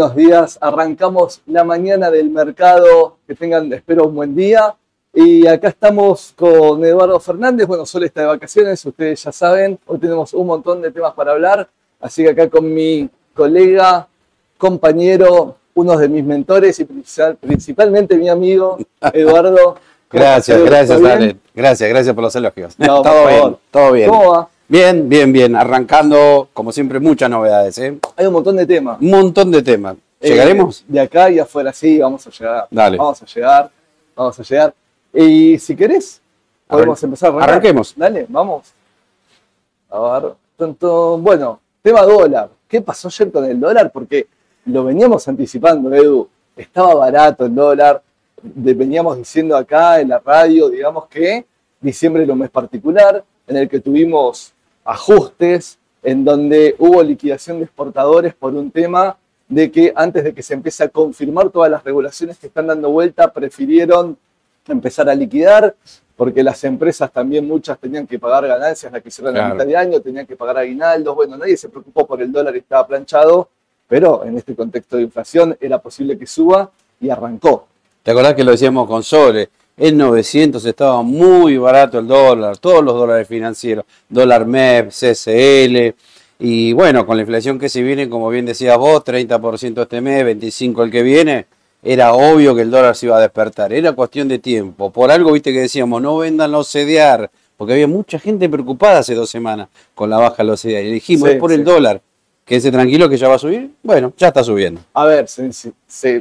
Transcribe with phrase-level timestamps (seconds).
[0.00, 0.58] Buenos días.
[0.62, 3.18] Arrancamos la mañana del mercado.
[3.26, 4.74] Que tengan, espero, un buen día.
[5.12, 7.66] Y acá estamos con Eduardo Fernández.
[7.66, 9.78] Bueno, Sol está de vacaciones, ustedes ya saben.
[9.84, 11.68] Hoy tenemos un montón de temas para hablar.
[12.00, 14.08] Así que acá con mi colega,
[14.56, 16.86] compañero, uno de mis mentores y
[17.38, 18.78] principalmente mi amigo,
[19.12, 19.76] Eduardo.
[20.10, 21.36] gracias, gracias, Ale.
[21.54, 22.74] Gracias, gracias por los elogios.
[22.78, 24.08] No, todo bien, todo bien.
[24.08, 24.48] ¿Cómo va?
[24.70, 25.56] Bien, bien, bien.
[25.56, 27.76] Arrancando, como siempre, muchas novedades.
[27.78, 27.98] ¿eh?
[28.14, 29.00] Hay un montón de temas.
[29.00, 29.96] Un montón de temas.
[30.20, 30.84] Eh, ¿Llegaremos?
[30.86, 32.68] de acá y afuera, sí, vamos a llegar.
[32.70, 32.96] Dale.
[32.96, 33.70] Vamos a llegar,
[34.14, 34.72] vamos a llegar.
[35.12, 36.22] Y si querés,
[36.68, 37.34] podemos empezar.
[37.34, 37.94] A Arranquemos.
[37.96, 38.72] Dale, vamos.
[39.90, 40.34] A ver.
[40.56, 42.50] Tanto, bueno, tema dólar.
[42.68, 43.90] ¿Qué pasó ayer con el dólar?
[43.90, 44.28] Porque
[44.66, 46.28] lo veníamos anticipando, Edu.
[46.56, 48.00] Estaba barato el dólar.
[48.40, 51.44] Veníamos diciendo acá en la radio, digamos que
[51.80, 54.54] diciembre era un mes particular en el que tuvimos
[54.90, 59.16] ajustes, en donde hubo liquidación de exportadores por un tema
[59.48, 62.90] de que antes de que se empiece a confirmar todas las regulaciones que están dando
[62.90, 64.16] vuelta, prefirieron
[64.66, 65.74] empezar a liquidar,
[66.16, 69.76] porque las empresas también muchas tenían que pagar ganancias, la que hicieron a mitad de
[69.76, 73.48] año, tenían que pagar aguinaldos, bueno, nadie se preocupó por el dólar, estaba planchado,
[73.88, 76.70] pero en este contexto de inflación era posible que suba
[77.00, 77.66] y arrancó.
[78.02, 79.50] ¿Te acordás que lo decíamos con Sole?
[79.82, 85.94] En 900 estaba muy barato el dólar, todos los dólares financieros, dólar MEP, CCL,
[86.38, 90.22] y bueno, con la inflación que se viene, como bien decías vos, 30% este mes,
[90.22, 91.46] 25% el que viene,
[91.82, 94.90] era obvio que el dólar se iba a despertar, era cuestión de tiempo.
[94.90, 99.14] Por algo, viste que decíamos, no vendan los CDR, porque había mucha gente preocupada hace
[99.14, 100.84] dos semanas con la baja de los CDR.
[100.84, 102.02] Y dijimos, es por el dólar.
[102.44, 103.70] Quédese tranquilo que ya va a subir.
[103.82, 104.82] Bueno, ya está subiendo.
[104.92, 105.26] A ver,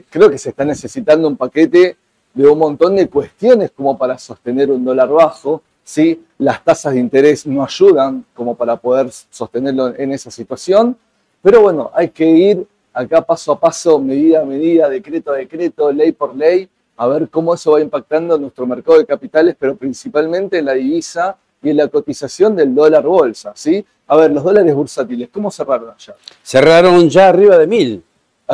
[0.10, 1.98] creo que se está necesitando un paquete
[2.40, 5.62] de un montón de cuestiones como para sostener un dólar bajo.
[5.84, 6.24] ¿sí?
[6.38, 10.96] Las tasas de interés no ayudan como para poder sostenerlo en esa situación.
[11.42, 15.92] Pero bueno, hay que ir acá paso a paso, medida a medida, decreto a decreto,
[15.92, 19.76] ley por ley, a ver cómo eso va impactando en nuestro mercado de capitales, pero
[19.76, 23.52] principalmente en la divisa y en la cotización del dólar bolsa.
[23.54, 23.86] ¿sí?
[24.08, 26.16] A ver, los dólares bursátiles, ¿cómo cerraron allá?
[26.42, 28.04] Cerraron ya arriba de mil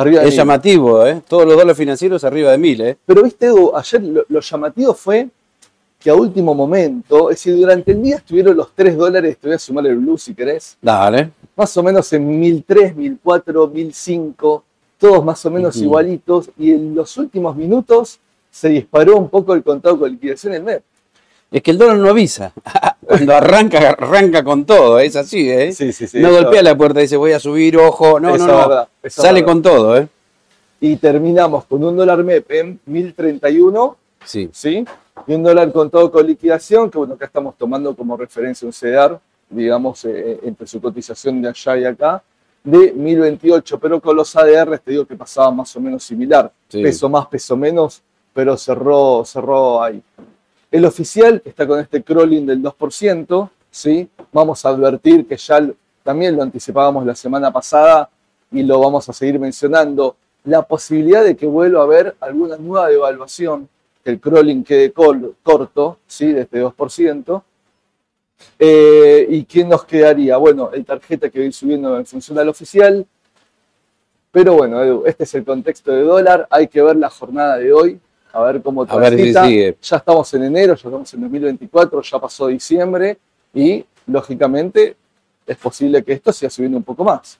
[0.04, 1.22] es llamativo, ¿eh?
[1.26, 2.96] Todos los dólares financieros arriba de mil, ¿eh?
[3.04, 5.28] Pero viste, Edu, ayer lo, llamativo fue
[5.98, 9.56] que a último momento, es decir, durante el día estuvieron los 3 dólares, te voy
[9.56, 10.76] a sumar el blue si querés.
[10.80, 11.30] Dale.
[11.56, 14.64] Más o menos en 1003, 1004, 1005,
[14.98, 18.20] todos más o menos igualitos, y en los últimos minutos
[18.50, 20.82] se disparó un poco el contado con liquidación en el MEP.
[21.50, 22.52] Es que el dólar no avisa.
[23.06, 25.72] Cuando arranca, arranca con todo, es así, ¿eh?
[25.72, 26.18] Sí, sí, sí.
[26.20, 28.18] No golpea la puerta y dice voy a subir, ojo.
[28.18, 28.88] No, no, no.
[29.08, 30.08] Sale con todo, ¿eh?
[30.80, 33.96] Y terminamos con un dólar MEP en 1031.
[34.24, 34.50] Sí.
[34.52, 34.84] ¿Sí?
[35.26, 38.72] Y un dólar con todo con liquidación, que bueno, acá estamos tomando como referencia un
[38.72, 39.18] CEDAR,
[39.48, 42.22] digamos, eh, eh, entre su cotización de allá y acá,
[42.62, 43.78] de 1028.
[43.78, 46.50] Pero con los ADR te digo que pasaba más o menos similar.
[46.70, 48.02] Peso más, peso menos,
[48.34, 50.02] pero cerró, cerró ahí.
[50.76, 54.10] El oficial está con este crawling del 2%, ¿sí?
[54.30, 55.66] Vamos a advertir que ya
[56.02, 58.10] también lo anticipábamos la semana pasada
[58.52, 62.90] y lo vamos a seguir mencionando, la posibilidad de que vuelva a haber alguna nueva
[62.90, 63.70] devaluación,
[64.04, 66.30] que el crawling quede corto, ¿sí?
[66.34, 67.42] de este 2%.
[68.58, 70.36] Eh, ¿Y quién nos quedaría?
[70.36, 73.06] Bueno, el tarjeta que ir subiendo en función al oficial.
[74.30, 76.46] Pero bueno, Edu, este es el contexto de dólar.
[76.50, 77.98] Hay que ver la jornada de hoy
[78.36, 79.48] a ver cómo transita.
[79.48, 83.18] Ya estamos en enero, ya estamos en 2024, ya pasó diciembre
[83.54, 84.94] y lógicamente
[85.46, 87.38] es posible que esto siga subiendo un poco más.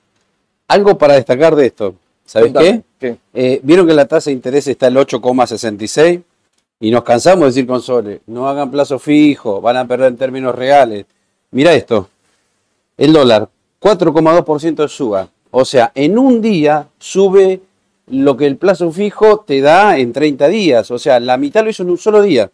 [0.68, 1.94] Algo para destacar de esto,
[2.24, 2.52] ¿sabes
[2.98, 3.16] qué?
[3.34, 6.22] Eh, Vieron que la tasa de interés está el 8,66
[6.80, 10.16] y nos cansamos de decir con Sole, no hagan plazo fijo, van a perder en
[10.16, 11.04] términos reales.
[11.50, 12.08] Mira esto,
[12.96, 13.48] el dólar,
[13.80, 15.28] 4,2% de suba.
[15.50, 17.60] O sea, en un día sube
[18.08, 20.90] lo que el plazo fijo te da en 30 días.
[20.90, 22.50] O sea, la mitad lo hizo en un solo día.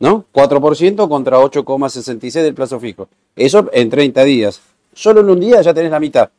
[0.00, 0.24] ¿No?
[0.32, 3.08] 4% contra 8,66 del plazo fijo.
[3.36, 4.60] Eso en 30 días.
[4.92, 6.30] Solo en un día ya tenés la mitad.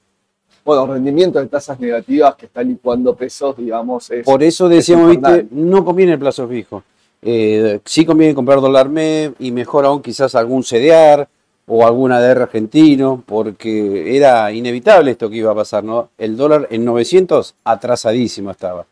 [0.64, 4.12] Bueno, rendimiento de tasas negativas que están licuando pesos, digamos.
[4.24, 6.84] Por eso decíamos, viste, no conviene el plazo fijo.
[7.22, 11.28] Eh, sí conviene comprar dólar MEP y mejor aún quizás algún CDR
[11.68, 16.10] o alguna DR argentino, porque era inevitable esto que iba a pasar, ¿no?
[16.18, 18.86] El dólar en 900 atrasadísimo estaba.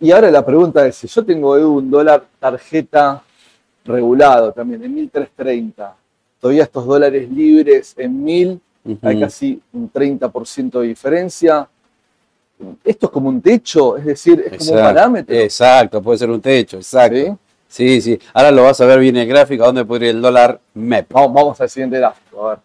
[0.00, 3.22] Y ahora la pregunta es, si yo tengo un dólar tarjeta
[3.86, 5.96] regulado también en 1330,
[6.40, 8.60] todavía estos dólares libres en 1000,
[9.00, 11.66] hay casi un 30% de diferencia.
[12.84, 15.34] Esto es como un techo, es decir, es como un parámetro.
[15.34, 17.16] Exacto, puede ser un techo, exacto.
[17.16, 17.32] Sí,
[18.00, 18.18] sí.
[18.32, 21.12] Ahora lo vas a ver bien en el gráfico, dónde podría ir el dólar MEP.
[21.12, 22.58] Vamos, vamos al siguiente gráfico, a ver.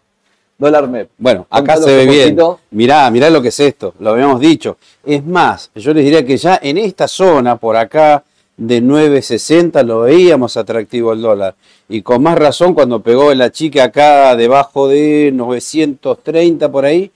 [0.56, 1.10] Dólar MEP.
[1.18, 2.36] Bueno, acá se ve bien.
[2.70, 4.76] Mirá, mirá lo que es esto, lo habíamos dicho.
[5.04, 8.22] Es más, yo les diría que ya en esta zona, por acá,
[8.60, 11.54] de 9.60 lo veíamos atractivo el dólar.
[11.88, 17.10] Y con más razón cuando pegó la chica acá debajo de 930 por ahí,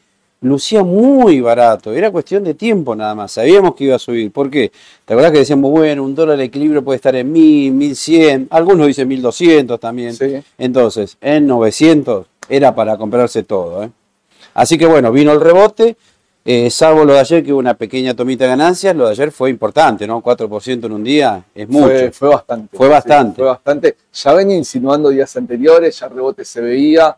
[0.44, 1.92] lucía muy barato.
[1.92, 3.32] Era cuestión de tiempo nada más.
[3.32, 4.30] Sabíamos que iba a subir.
[4.30, 4.70] ¿Por qué?
[5.04, 8.48] ¿Te acuerdas que decíamos, bueno, un dólar de equilibrio puede estar en 1000, 1100?
[8.50, 10.14] Algunos dicen 1200 también.
[10.58, 13.84] Entonces, en 900 era para comprarse todo.
[13.84, 13.90] ¿eh?
[14.52, 15.96] Así que bueno, vino el rebote.
[16.46, 19.32] Eh, salvo lo de ayer, que hubo una pequeña tomita de ganancias, lo de ayer
[19.32, 20.22] fue importante, ¿no?
[20.22, 22.12] 4% en un día es mucho.
[22.12, 22.76] Fue, bastante.
[22.76, 23.36] Fue bastante.
[23.36, 23.96] fue bastante.
[24.12, 27.16] Ya venía insinuando días anteriores, ya rebote se veía,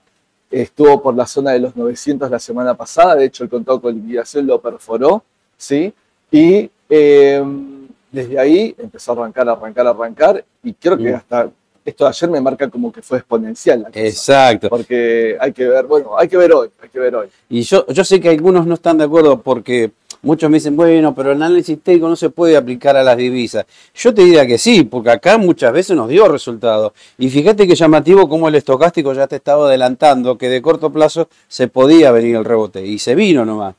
[0.50, 3.94] estuvo por la zona de los 900 la semana pasada, de hecho el contado con
[3.94, 5.22] liquidación lo perforó,
[5.56, 5.92] ¿sí?
[6.30, 11.50] Y em, desde ahí empezó a arrancar, arrancar, arrancar, y creo que hasta
[11.84, 13.86] esto de ayer me marca como que fue exponencial.
[13.92, 14.68] Exacto.
[14.68, 17.28] Porque hay que ver, bueno, hay que ver hoy, hay que ver hoy.
[17.48, 19.92] Y yo, yo sé que algunos no están de acuerdo porque
[20.26, 23.64] muchos me dicen, bueno, pero el análisis técnico no se puede aplicar a las divisas.
[23.94, 26.92] Yo te diría que sí, porque acá muchas veces nos dio resultados.
[27.16, 31.28] Y fíjate que llamativo como el estocástico ya te estaba adelantando que de corto plazo
[31.46, 32.84] se podía venir el rebote.
[32.84, 33.76] Y se vino nomás.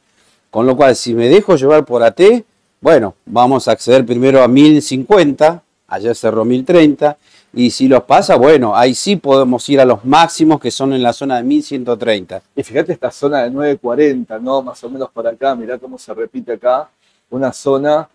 [0.50, 2.22] Con lo cual, si me dejo llevar por AT,
[2.80, 7.18] bueno, vamos a acceder primero a 1050, ayer cerró 1030
[7.58, 11.02] y si los pasa, bueno, ahí sí podemos ir a los máximos que son en
[11.02, 12.44] la zona de 1130.
[12.56, 14.62] Y fíjate esta zona de 940, ¿no?
[14.62, 16.88] Más o menos por acá, mirá cómo se repite acá.
[17.32, 18.08] Una zona,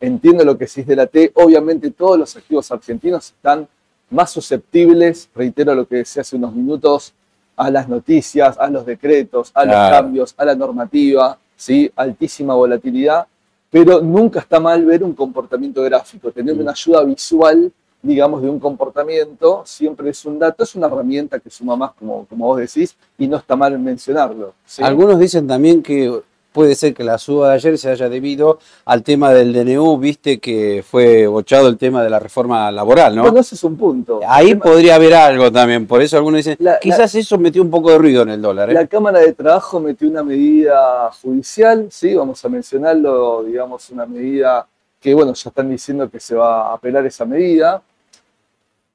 [0.00, 3.68] entiendo lo que es de la T, obviamente todos los activos argentinos están
[4.08, 7.12] más susceptibles, reitero lo que decía hace unos minutos,
[7.54, 11.92] a las noticias, a los decretos, a los cambios, a la normativa, ¿sí?
[11.96, 13.26] altísima volatilidad,
[13.70, 16.60] pero nunca está mal ver un comportamiento gráfico, tener mm.
[16.60, 17.70] una ayuda visual
[18.02, 22.26] digamos, de un comportamiento, siempre es un dato, es una herramienta que suma más, como,
[22.26, 24.54] como vos decís, y no está mal mencionarlo.
[24.78, 26.22] Algunos dicen también que
[26.56, 30.38] puede ser que la suba de ayer se haya debido al tema del DNU, viste
[30.38, 33.20] que fue bochado el tema de la reforma laboral, ¿no?
[33.24, 34.20] Bueno, ese es un punto.
[34.26, 37.98] Ahí podría haber algo también, por eso algunos dicen, quizás eso metió un poco de
[37.98, 38.70] ruido en el dólar.
[38.70, 38.72] ¿eh?
[38.72, 44.66] La Cámara de Trabajo metió una medida judicial, sí, vamos a mencionarlo, digamos, una medida
[45.00, 47.82] que, bueno, ya están diciendo que se va a apelar esa medida.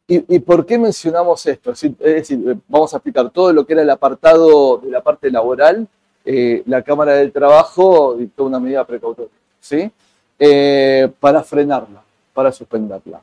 [0.08, 1.72] ¿Y, por qué mencionamos esto?
[1.72, 5.88] Es decir, vamos a explicar todo lo que era el apartado de la parte laboral.
[6.26, 9.32] Eh, la Cámara del Trabajo dictó una medida precautoria,
[9.62, 9.90] ¿sí?
[10.38, 12.04] Eh, para frenarla,
[12.34, 13.22] para suspenderla.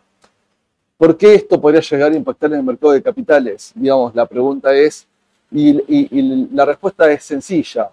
[0.97, 3.70] ¿Por qué esto podría llegar a impactar en el mercado de capitales?
[3.75, 5.06] Digamos, la pregunta es,
[5.50, 7.90] y la respuesta es sencilla.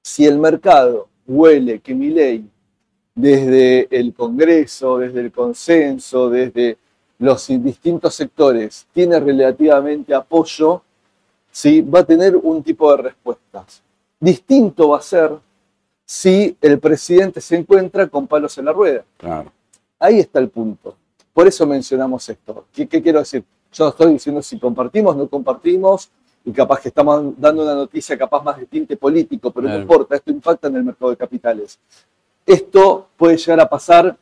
[0.00, 2.44] Si el mercado huele que mi ley,
[3.14, 6.78] desde el Congreso, desde el consenso, desde
[7.18, 10.82] los distintos sectores tiene relativamente apoyo,
[11.50, 11.80] ¿sí?
[11.80, 13.82] va a tener un tipo de respuestas.
[14.18, 15.30] Distinto va a ser
[16.04, 19.04] si el presidente se encuentra con palos en la rueda.
[19.98, 20.96] Ahí está el punto.
[21.32, 22.66] Por eso mencionamos esto.
[22.72, 23.44] ¿Qué, quiero decir?
[23.72, 26.10] Yo no estoy diciendo si compartimos, no compartimos,
[26.44, 30.16] y capaz que estamos dando una noticia capaz más de tinte político, pero no importa,
[30.16, 31.78] esto impacta en el mercado de capitales.
[32.46, 34.16] Esto puede llegar a pasar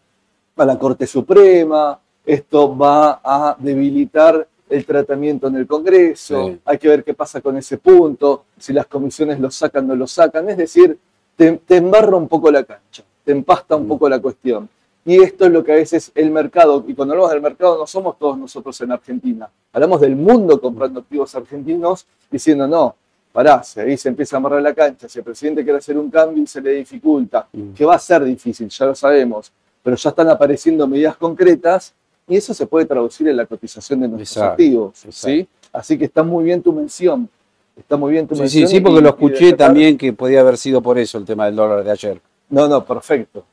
[0.56, 6.88] a la Corte Suprema, esto va a debilitar el tratamiento en el Congreso, hay que
[6.88, 10.48] ver qué pasa con ese punto, si las comisiones lo sacan o no lo sacan,
[10.48, 10.96] es decir,
[11.34, 13.88] te, embarra un poco la cancha, te empasta un mm.
[13.88, 14.68] poco la cuestión.
[15.04, 17.86] Y esto es lo que a veces el mercado, y cuando hablamos del mercado no
[17.86, 22.94] somos todos nosotros en Argentina, hablamos del mundo comprando activos argentinos diciendo no,
[23.32, 26.42] pará, ahí se empieza a amarrar la cancha, si el presidente quiere hacer un cambio
[26.42, 27.72] y se le dificulta, mm.
[27.72, 31.94] que va a ser difícil, ya lo sabemos, pero ya están apareciendo medidas concretas
[32.28, 35.04] y eso se puede traducir en la cotización de nuestros activos.
[35.08, 35.48] ¿sí?
[35.72, 37.28] Así que está muy bien tu mención.
[37.76, 38.68] Está muy bien tu mención.
[38.68, 41.56] Sí, sí, porque lo escuché también que podía haber sido por eso el tema del
[41.56, 42.20] dólar de ayer.
[42.50, 43.44] No, no, perfecto.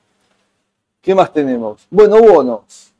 [1.01, 1.87] ¿Qué más tenemos?
[1.89, 2.93] Bueno, bonos.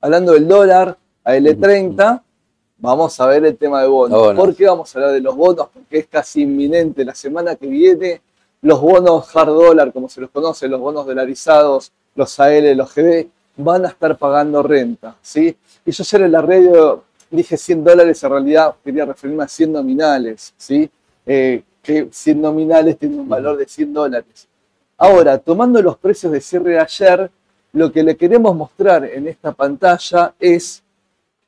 [0.00, 2.22] Hablando del dólar, a L30,
[2.78, 4.34] vamos a ver el tema de bonos.
[4.34, 5.68] ¿Por qué vamos a hablar de los bonos?
[5.72, 7.04] Porque es casi inminente.
[7.04, 8.20] La semana que viene,
[8.62, 13.28] los bonos hard dólar, como se los conoce, los bonos dolarizados, los AL, los GB,
[13.56, 15.56] van a estar pagando renta, ¿sí?
[15.84, 19.72] Y yo ayer en la radio dije 100 dólares, en realidad quería referirme a 100
[19.72, 20.88] nominales, ¿sí?
[21.24, 24.48] Eh, que 100 nominales tienen un valor de 100 dólares.
[24.98, 27.30] Ahora, tomando los precios de cierre de ayer,
[27.72, 30.82] lo que le queremos mostrar en esta pantalla es,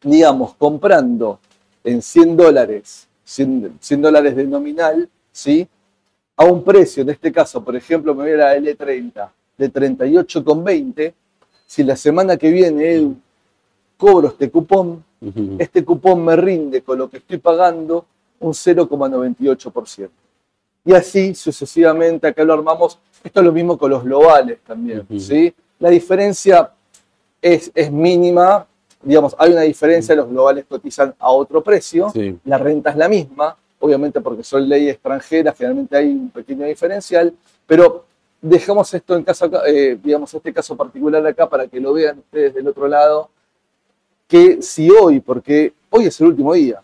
[0.02, 1.40] digamos, comprando
[1.85, 5.67] en 100 dólares, 100, 100 dólares de nominal, ¿sí?
[6.37, 11.12] A un precio, en este caso, por ejemplo, me voy a la L30 de 38,20,
[11.67, 13.14] si la semana que viene
[13.97, 15.05] cobro este cupón,
[15.59, 18.07] este cupón me rinde con lo que estoy pagando
[18.38, 20.09] un 0,98%.
[20.85, 25.52] Y así sucesivamente, acá lo armamos, esto es lo mismo con los globales también, ¿sí?
[25.81, 26.71] La diferencia
[27.43, 28.67] es, es mínima,
[29.02, 32.12] digamos, hay una diferencia, los globales cotizan a otro precio,
[32.45, 37.33] la renta es la misma, obviamente porque son ley extranjera, generalmente hay un pequeño diferencial,
[37.67, 38.05] pero
[38.40, 42.55] dejamos esto en caso, eh, digamos, este caso particular acá para que lo vean ustedes
[42.55, 43.31] del otro lado,
[44.26, 46.81] que si hoy, porque hoy es el último día.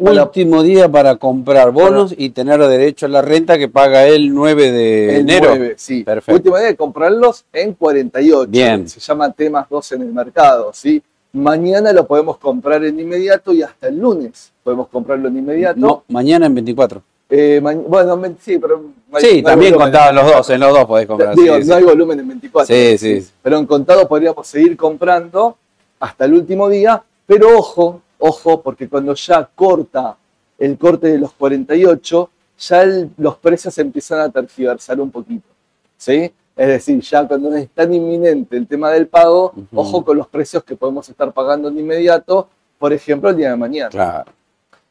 [0.00, 4.72] Último día para comprar bonos y tener derecho a la renta que paga el 9
[4.72, 5.48] de enero.
[5.50, 6.04] 9, sí.
[6.04, 6.36] Perfecto.
[6.36, 8.50] Último día de comprarlos en 48.
[8.50, 8.88] Bien.
[8.88, 11.02] Se llama temas 2 en el mercado, ¿sí?
[11.32, 15.78] Mañana lo podemos comprar en inmediato y hasta el lunes podemos comprarlo en inmediato.
[15.78, 17.02] No, mañana en 24.
[17.32, 18.86] Eh, bueno, sí, pero.
[19.18, 21.36] sí, también contaban los dos, en los dos podés comprar.
[21.36, 22.74] Digo, no hay volumen en 24.
[22.74, 23.28] Sí, sí.
[23.40, 25.56] Pero en contado podríamos seguir comprando
[26.00, 30.16] hasta el último día, pero ojo, ojo, porque cuando ya corta
[30.58, 32.84] el corte de los 48, ya
[33.16, 35.48] los precios empiezan a tergiversar un poquito.
[35.96, 36.32] ¿Sí?
[36.56, 40.62] Es decir, ya cuando es tan inminente el tema del pago, ojo con los precios
[40.62, 43.88] que podemos estar pagando de inmediato, por ejemplo, el día de mañana.
[43.90, 44.30] Claro.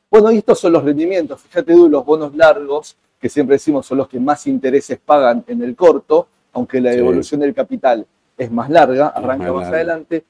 [0.10, 1.42] Bueno, y estos son los rendimientos.
[1.42, 5.62] Fíjate, tú, los bonos largos, que siempre decimos son los que más intereses pagan en
[5.62, 8.06] el corto, aunque la evolución del capital
[8.38, 10.24] es más larga, arranca más, adelante,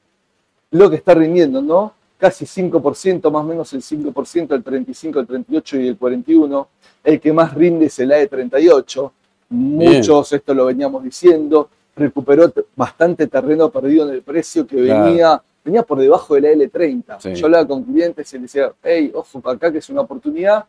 [0.72, 1.94] lo que está rindiendo, ¿no?
[2.18, 6.68] Casi 5%, más o menos el 5%, el 35, el 38 y el 41.
[7.02, 9.10] El que más rinde es el AE38,
[9.50, 15.82] Muchos, esto lo veníamos diciendo, recuperó bastante terreno perdido en el precio que venía, venía
[15.82, 17.34] por debajo de la L30.
[17.34, 20.64] Yo hablaba con clientes y les decía, hey, ojo, acá que es una oportunidad.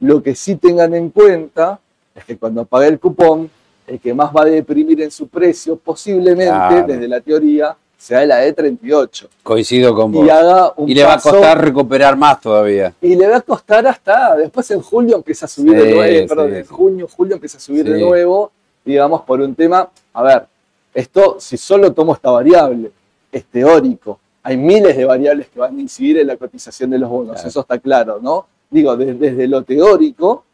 [0.00, 1.78] Lo que sí tengan en cuenta
[2.14, 3.50] es que cuando pague el cupón,
[3.86, 8.46] el que más va a deprimir en su precio, posiblemente, desde la teoría, sea la
[8.46, 9.28] E38.
[9.42, 10.26] Coincido con vos.
[10.26, 12.92] Y, haga un y le va a costar recuperar más todavía.
[13.00, 16.54] Y le va a costar hasta, después en julio empieza a subir de nuevo, perdón,
[16.54, 18.52] en junio, julio empieza a subir de nuevo,
[18.84, 20.44] digamos, por un tema, a ver,
[20.92, 22.90] esto, si solo tomo esta variable,
[23.32, 24.20] es teórico.
[24.42, 27.60] Hay miles de variables que van a incidir en la cotización de los bonos, eso
[27.60, 28.46] está claro, ¿no?
[28.68, 30.44] Digo, desde lo teórico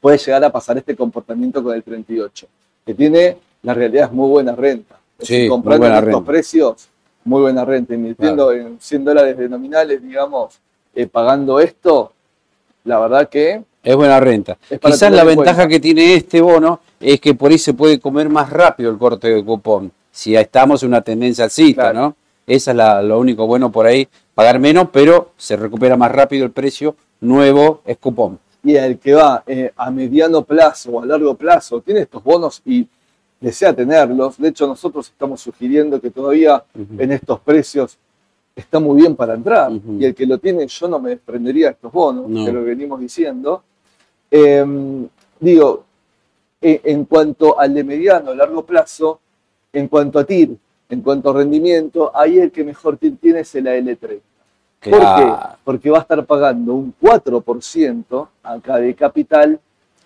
[0.00, 2.48] puede llegar a pasar este comportamiento con el 38,
[2.84, 6.88] que tiene, la realidad es muy buena renta Sí, comprando en estos precios,
[7.24, 7.94] muy buena renta.
[7.94, 10.58] Invirtiendo en 100 dólares de nominales, digamos,
[10.94, 12.12] eh, pagando esto,
[12.84, 13.62] la verdad que...
[13.82, 14.58] Es buena renta.
[14.80, 18.50] Quizás la ventaja que tiene este bono es que por ahí se puede comer más
[18.50, 19.90] rápido el corte de cupón.
[20.10, 22.14] Si estamos en una tendencia alcista, ¿no?
[22.46, 26.50] Esa es lo único bueno por ahí, pagar menos, pero se recupera más rápido el
[26.50, 28.38] precio nuevo, es cupón.
[28.62, 32.60] Y el que va eh, a mediano plazo o a largo plazo tiene estos bonos
[32.66, 32.86] y
[33.40, 34.38] desea tenerlos.
[34.38, 37.98] De hecho, nosotros estamos sugiriendo que todavía en estos precios
[38.54, 39.72] está muy bien para entrar.
[39.98, 43.00] Y el que lo tiene, yo no me desprendería de estos bonos, que lo venimos
[43.00, 43.62] diciendo.
[44.30, 45.08] Em,
[45.40, 45.84] digo,
[46.60, 49.20] e, en cuanto al de mediano, largo plazo,
[49.72, 50.56] en cuanto a TIR,
[50.90, 54.20] en cuanto a rendimiento, ahí el que mejor TIR tiene es el AL3.
[54.82, 55.32] ¿Por qué?
[55.64, 59.60] Porque va a estar pagando un 4% acá de capital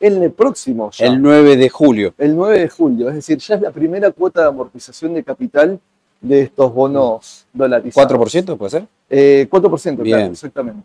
[0.06, 0.90] en el próximo.
[0.98, 2.14] El 9 de julio.
[2.18, 5.80] El 9 de julio, es decir, ya es la primera cuota de amortización de capital
[6.20, 8.12] de estos bonos dolarizados.
[8.12, 8.86] ¿4% puede ser?
[9.08, 10.82] Eh, 4%, claro, exactamente.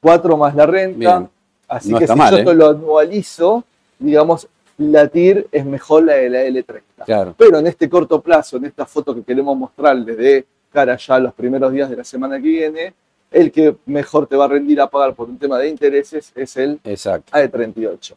[0.00, 1.28] 4 más la renta.
[1.68, 2.54] Así que si yo ¿eh?
[2.54, 3.64] lo anualizo,
[3.98, 6.82] digamos, la TIR es mejor la de la L30.
[7.04, 7.34] Claro.
[7.36, 11.18] Pero en este corto plazo, en esta foto que queremos mostrarles de cara ya a
[11.18, 12.94] los primeros días de la semana que viene,
[13.30, 16.56] el que mejor te va a rendir a pagar por un tema de intereses es
[16.56, 17.32] el Exacto.
[17.32, 18.14] AE38.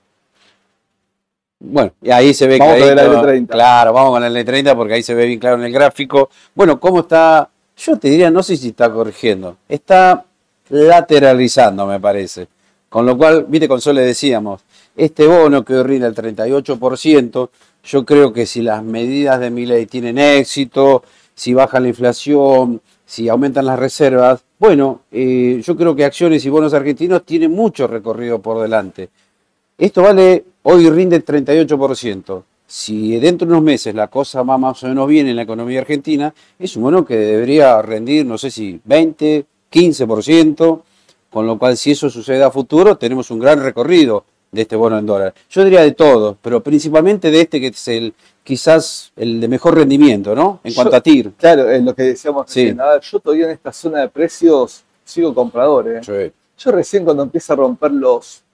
[1.67, 3.47] Bueno, y ahí se ve vamos con la L30.
[3.47, 6.30] Claro, vamos con la L30 porque ahí se ve bien claro en el gráfico.
[6.54, 7.49] Bueno, ¿cómo está?
[7.78, 10.23] Yo te diría, no sé si está corrigiendo, está
[10.69, 12.47] lateralizando, me parece.
[12.89, 14.62] Con lo cual, viste, con Sol le decíamos,
[14.95, 17.49] este bono que hoy rinde el 38%,
[17.84, 22.82] yo creo que si las medidas de mi ley tienen éxito, si baja la inflación,
[23.06, 27.88] si aumentan las reservas, bueno, eh, yo creo que acciones y bonos argentinos tienen mucho
[27.88, 29.10] recorrido por delante.
[29.78, 32.44] Esto vale Hoy rinde el 38%.
[32.66, 35.80] Si dentro de unos meses la cosa va más o menos bien en la economía
[35.80, 40.82] argentina, es un bono que debería rendir, no sé si 20, 15%,
[41.30, 44.98] con lo cual si eso sucede a futuro, tenemos un gran recorrido de este bono
[44.98, 45.36] en dólar.
[45.52, 49.76] Yo diría de todos, pero principalmente de este que es el quizás el de mejor
[49.76, 50.62] rendimiento, ¿no?
[50.64, 51.34] En cuanto a TIR.
[51.38, 52.76] Claro, es lo que decíamos sí.
[53.12, 55.90] yo todavía en esta zona de precios sigo comprador.
[55.90, 56.32] ¿eh?
[56.58, 58.44] Yo recién cuando empieza a romper los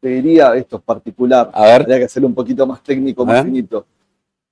[0.00, 1.82] te diría, esto es particular, a ver.
[1.82, 3.84] habría que hacerlo un poquito más técnico, más finito.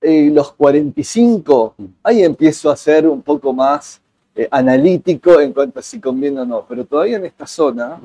[0.01, 1.85] Eh, los 45, mm.
[2.03, 3.99] ahí empiezo a ser un poco más
[4.35, 7.99] eh, analítico en cuanto a si conviene o no, pero todavía en esta zona,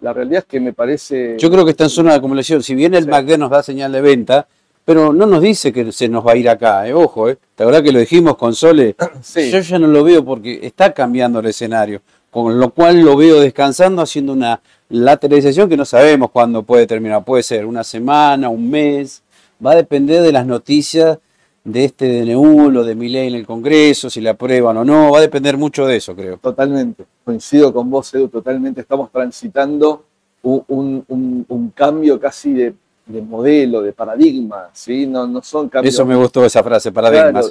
[0.00, 1.36] La realidad es que me parece...
[1.38, 2.62] Yo creo que está en zona de acumulación.
[2.62, 3.38] Si bien el sí.
[3.38, 4.46] nos da señal de venta,
[4.84, 6.94] pero no nos dice que se nos va a ir acá, eh.
[6.94, 7.36] ojo, eh.
[7.54, 8.94] ¿te verdad que lo dijimos con Sole?
[9.34, 13.40] Yo ya no lo veo porque está cambiando el escenario, con lo cual lo veo
[13.40, 17.24] descansando, haciendo una lateralización que no sabemos cuándo puede terminar.
[17.24, 19.22] Puede ser una semana, un mes,
[19.64, 21.18] va a depender de las noticias
[21.64, 25.12] de este DNU, lo de mi ley en el Congreso, si la aprueban o no,
[25.12, 26.38] va a depender mucho de eso, creo.
[26.38, 30.04] Totalmente, coincido con vos, Edu, totalmente estamos transitando
[30.42, 32.74] un, cambio casi de,
[33.06, 35.06] modelo, de paradigma, ¿sí?
[35.06, 35.94] No, no son cambios...
[35.94, 37.42] Eso me gustó esa frase, paradigma,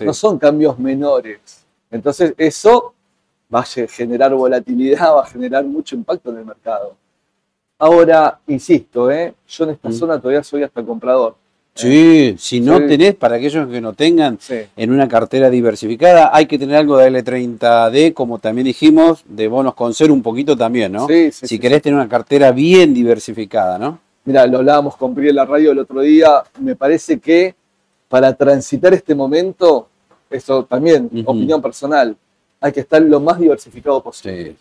[0.00, 1.64] No son cambios menores.
[1.90, 2.94] Entonces, eso
[3.52, 6.96] va a generar volatilidad, va a generar mucho impacto en el mercado.
[7.78, 9.34] Ahora, insisto, ¿eh?
[9.48, 9.92] yo en esta mm.
[9.92, 11.36] zona todavía soy hasta comprador.
[11.74, 14.38] Sí, si no tenés, para aquellos que no tengan
[14.76, 19.74] en una cartera diversificada, hay que tener algo de L30D, como también dijimos, de bonos
[19.74, 21.08] con ser un poquito también, ¿no?
[21.08, 23.98] Sí, sí, si querés tener una cartera bien diversificada, ¿no?
[24.24, 27.56] Mira, lo hablábamos con Pri en la radio el otro día, me parece que
[28.08, 29.88] para transitar este momento,
[30.30, 32.16] eso también, opinión personal,
[32.64, 34.56] hay que estar lo más diversificado posible.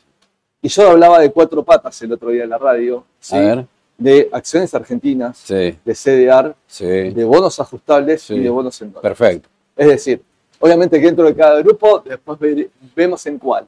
[0.61, 3.05] Y yo hablaba de cuatro patas el otro día en la radio.
[3.31, 3.65] A ver
[3.97, 9.17] de acciones argentinas, de CDR, de bonos ajustables y de bonos en dólares.
[9.17, 9.49] Perfecto.
[9.75, 10.21] Es decir,
[10.59, 12.39] obviamente que dentro de cada grupo después
[12.95, 13.65] vemos en cuál.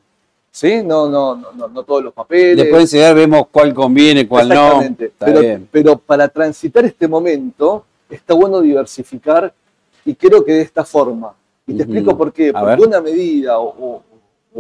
[0.52, 0.82] ¿Sí?
[0.84, 2.58] No, no, no, no, todos los papeles.
[2.58, 4.82] Después en CDR vemos cuál conviene, cuál no.
[5.20, 9.54] Pero, pero para transitar este momento está bueno diversificar
[10.06, 11.34] y creo que de esta forma.
[11.68, 12.54] Y te explico por qué.
[12.54, 14.04] Porque una medida o, o,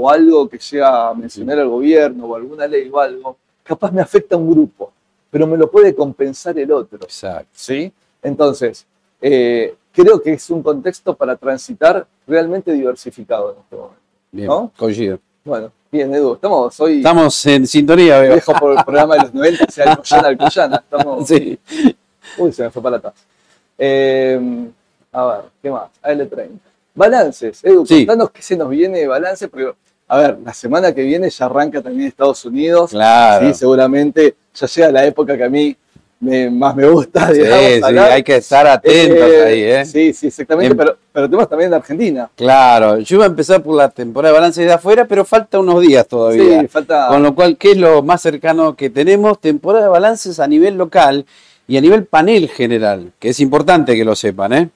[0.10, 4.36] algo que sea a mencionar al gobierno o alguna ley o algo, capaz me afecta
[4.36, 4.92] a un grupo
[5.36, 7.00] pero me lo puede compensar el otro.
[7.02, 7.50] Exacto.
[7.52, 7.92] ¿sí?
[8.24, 8.86] Entonces,
[9.20, 14.02] eh, creo que es un contexto para transitar realmente diversificado en este momento.
[14.32, 14.72] Bien, ¿no?
[14.78, 15.20] coincido.
[15.44, 17.00] Bueno, bien, Edu, estamos hoy.
[17.00, 18.36] Estamos en sintonía, veo.
[18.36, 20.76] Dejo por el programa de los 90, sea Alcoyana, Alcoyana.
[20.78, 21.28] Estamos.
[21.28, 21.60] Sí.
[22.38, 23.16] Uy, se me fue para atrás.
[23.78, 24.40] Eh,
[25.12, 25.90] a ver, ¿qué más?
[26.02, 26.60] AL30.
[26.94, 28.06] Balances, Edu, sí.
[28.06, 29.74] contanos qué se nos viene de balance, porque,
[30.08, 32.92] a ver, la semana que viene ya arranca también Estados Unidos.
[32.92, 33.48] Claro.
[33.48, 35.76] Sí, seguramente ya llega la época que a mí
[36.52, 37.60] más me gusta, digamos.
[37.60, 39.86] Sí, sí, hay que estar atentos eh, ahí, ¿eh?
[39.86, 42.30] Sí, sí, exactamente, em- pero, pero tenemos también de Argentina.
[42.36, 45.82] Claro, yo iba a empezar por la temporada de balance de afuera, pero falta unos
[45.82, 46.62] días todavía.
[46.62, 47.08] Sí, falta.
[47.10, 49.40] Con lo cual, ¿qué es lo más cercano que tenemos?
[49.40, 51.26] Temporada de balances a nivel local
[51.68, 54.70] y a nivel panel general, que es importante que lo sepan, ¿eh?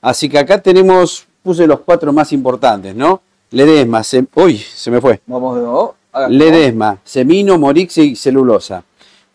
[0.00, 3.22] Así que acá tenemos, puse los cuatro más importantes, ¿no?
[3.50, 5.20] Ledesma, se, uy, se me fue.
[5.26, 5.96] Vamos de nuevo.
[6.28, 8.84] Ledesma, Semino, Morix y Celulosa.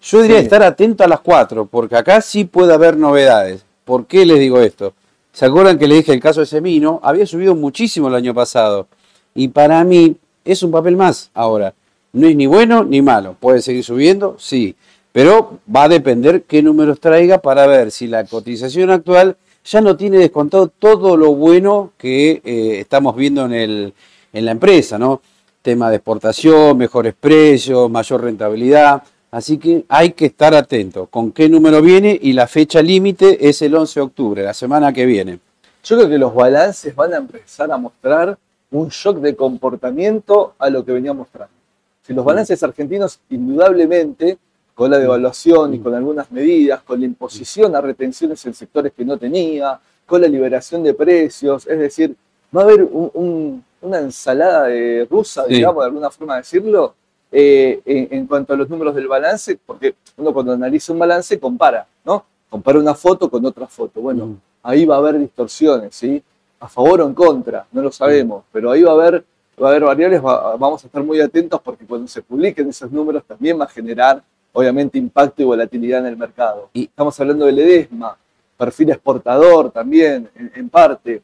[0.02, 3.65] Yo diría estar atento a las 4, porque acá sí puede haber novedades.
[3.84, 4.93] ¿Por qué les digo esto?
[5.34, 7.00] ¿Se acuerdan que le dije el caso de Semino?
[7.04, 8.88] Había subido muchísimo el año pasado.
[9.36, 11.74] Y para mí es un papel más ahora.
[12.13, 13.36] No es ni bueno ni malo.
[13.39, 14.76] Puede seguir subiendo, sí.
[15.12, 19.38] Pero va a depender qué números traiga para ver si la cotización actual
[19.69, 23.93] ya no tiene descontado todo lo bueno que eh, estamos viendo en, el,
[24.34, 25.21] en la empresa, ¿no?
[25.62, 29.03] Tema de exportación, mejores precios, mayor rentabilidad.
[29.29, 33.62] Así que hay que estar atento con qué número viene y la fecha límite es
[33.62, 35.39] el 11 de octubre, la semana que viene.
[35.84, 38.39] Yo creo que los balances van a empezar a mostrar
[38.71, 41.53] un shock de comportamiento a lo que venía mostrando.
[42.01, 44.39] Si los balances argentinos, indudablemente,
[44.80, 49.04] con la devaluación y con algunas medidas, con la imposición a retenciones en sectores que
[49.04, 52.15] no tenía, con la liberación de precios, es decir,
[52.56, 56.96] va a haber una ensalada de rusa, digamos, de alguna forma decirlo,
[57.30, 61.86] eh, en, cuanto a los números del balance, porque uno cuando analiza un balance compara,
[62.06, 62.24] ¿no?
[62.50, 64.00] Compara una foto con otra foto.
[64.00, 64.38] Bueno, mm.
[64.63, 66.24] ahí va a haber distorsiones, ¿sí?
[66.62, 69.26] A favor o en contra, no lo sabemos, pero ahí va a haber,
[69.62, 73.26] va a haber variables, vamos a estar muy atentos porque cuando se publiquen esos números
[73.26, 76.69] también va a generar, obviamente, impacto y volatilidad en el mercado.
[76.73, 78.17] Y estamos hablando del EDESMA,
[78.57, 81.21] perfil exportador también, en, parte.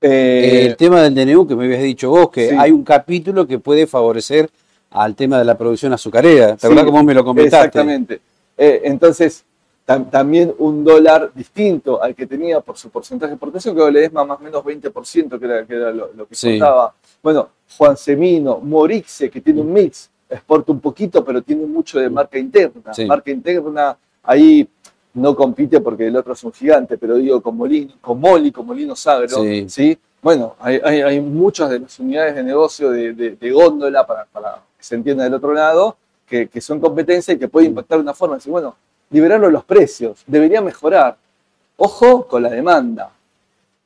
[0.00, 3.58] Eh, el tema del DNU que me habías dicho vos, que hay un capítulo que
[3.58, 4.50] puede favorecer
[4.90, 6.56] al tema de la producción azucarera.
[6.56, 7.66] ¿Te acuerdas cómo me lo comentaste?
[7.66, 8.20] Exactamente.
[8.56, 9.44] Eh, entonces,
[9.84, 14.12] también un dólar distinto al que tenía por su porcentaje de exportación, que le es
[14.12, 16.58] más o menos 20%, que era, que era lo, que sí.
[17.22, 22.08] Bueno, Juan Semino, Morixe, que tiene un mix, exporta un poquito, pero tiene mucho de
[22.10, 22.92] marca interna.
[23.06, 24.68] Marca interna, ahí
[25.14, 28.66] no compite porque el otro es un gigante, pero digo, con, Molino, con Moli, con
[28.66, 29.98] Molino Sagro, sí.
[30.20, 34.26] Bueno, hay, muchas de las unidades de negocio de, góndola para
[34.84, 38.36] se entienda del otro lado, que, son competencia y que puede impactar de una forma.
[38.36, 38.76] Decir, bueno,
[39.10, 41.16] liberarlo los precios, debería mejorar.
[41.76, 43.10] Ojo con la demanda,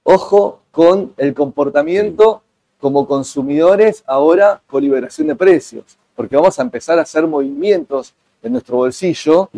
[0.02, 2.42] ojo con el comportamiento
[2.80, 8.50] como consumidores ahora con liberación de precios, porque vamos a empezar a hacer movimientos en
[8.50, 9.48] nuestro bolsillo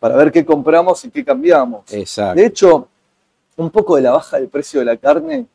[0.00, 1.84] para ver qué compramos y qué cambiamos.
[1.86, 2.88] De hecho,
[3.56, 5.46] un poco de la baja del precio de la carne,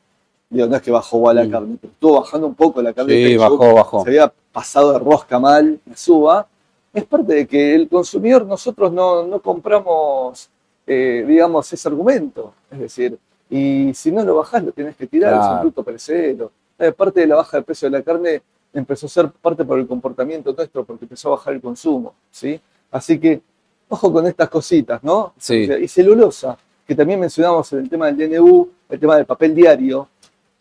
[0.49, 1.51] digo, no es que bajó la mm.
[1.51, 3.11] carne, pero estuvo bajando un poco la carne.
[3.11, 4.03] Sí, bajó, bajó.
[4.03, 6.47] Se había pasado de rosca mal, la suba.
[6.93, 10.47] Es parte de que el consumidor, nosotros no, compramos,
[10.87, 12.53] eh, digamos, ese argumento.
[12.71, 13.17] Es decir,
[13.49, 16.49] y si no lo bajás, lo tienes que tirar, es un producto perecedero.
[16.79, 18.41] Eh, parte de la baja del precio de la carne
[18.75, 22.59] empezó a ser parte por el comportamiento nuestro, porque empezó a bajar el consumo, ¿sí?
[22.91, 23.41] Así que,
[23.89, 25.33] ojo con estas cositas, ¿no?
[25.37, 25.67] Sí.
[25.81, 26.57] Y celulosa,
[26.87, 30.07] que también mencionamos en el tema del DNU, el tema del papel diario.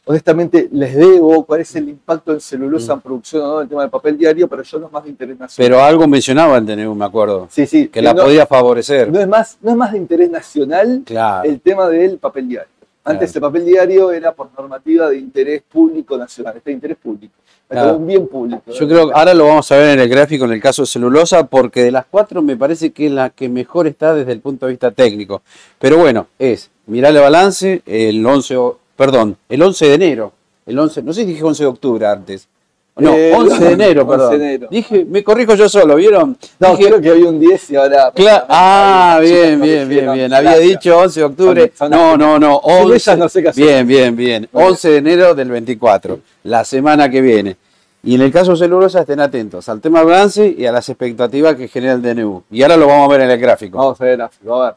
[0.06, 3.80] Honestamente, les debo cuál es el impacto en celulosa en producción o no del tema
[3.82, 5.70] del papel diario, pero yo no es más de interés nacional.
[5.70, 7.48] Pero algo mencionaba el DNU, me acuerdo.
[7.50, 7.88] Sí, sí.
[7.88, 9.10] Que, la podía favorecer.
[9.10, 11.04] No es, más, no es más de interés nacional
[11.44, 12.68] el tema del papel diario.
[13.06, 17.34] Antes el papel diario era por normativa de interés público nacional, este interés público.
[17.68, 18.62] Un bien público.
[18.72, 20.86] Yo creo que ahora lo vamos a ver en el gráfico en el caso de
[20.86, 24.40] celulosa, porque de las cuatro me parece que es la que mejor está desde el
[24.40, 25.42] punto de vista técnico.
[25.78, 28.56] Pero bueno, es mirar el balance el 11,
[28.96, 30.32] perdón, el 11 de enero.
[30.64, 32.48] El 11, no sé si dije 11 de octubre antes.
[32.96, 34.68] No, 11 eh, de enero, perdón.
[34.70, 36.36] Dije, me corrijo yo solo, ¿vieron?
[36.60, 38.12] No, creo que había un 10 y ahora.
[38.48, 40.32] ah, bien, bien, bien, bien.
[40.32, 41.72] Había dicho 11 de octubre.
[41.90, 42.56] No, no, no.
[42.58, 44.48] 11, no sé qué bien, bien, bien.
[44.52, 47.56] 11 de enero del 24, la semana que viene.
[48.04, 51.56] Y en el caso de celulosa, estén atentos al tema balance y a las expectativas
[51.56, 52.44] que genera el DNU.
[52.50, 53.78] Y ahora lo vamos a ver en el gráfico.
[53.78, 54.74] Vamos a ver el gráfico, a ver.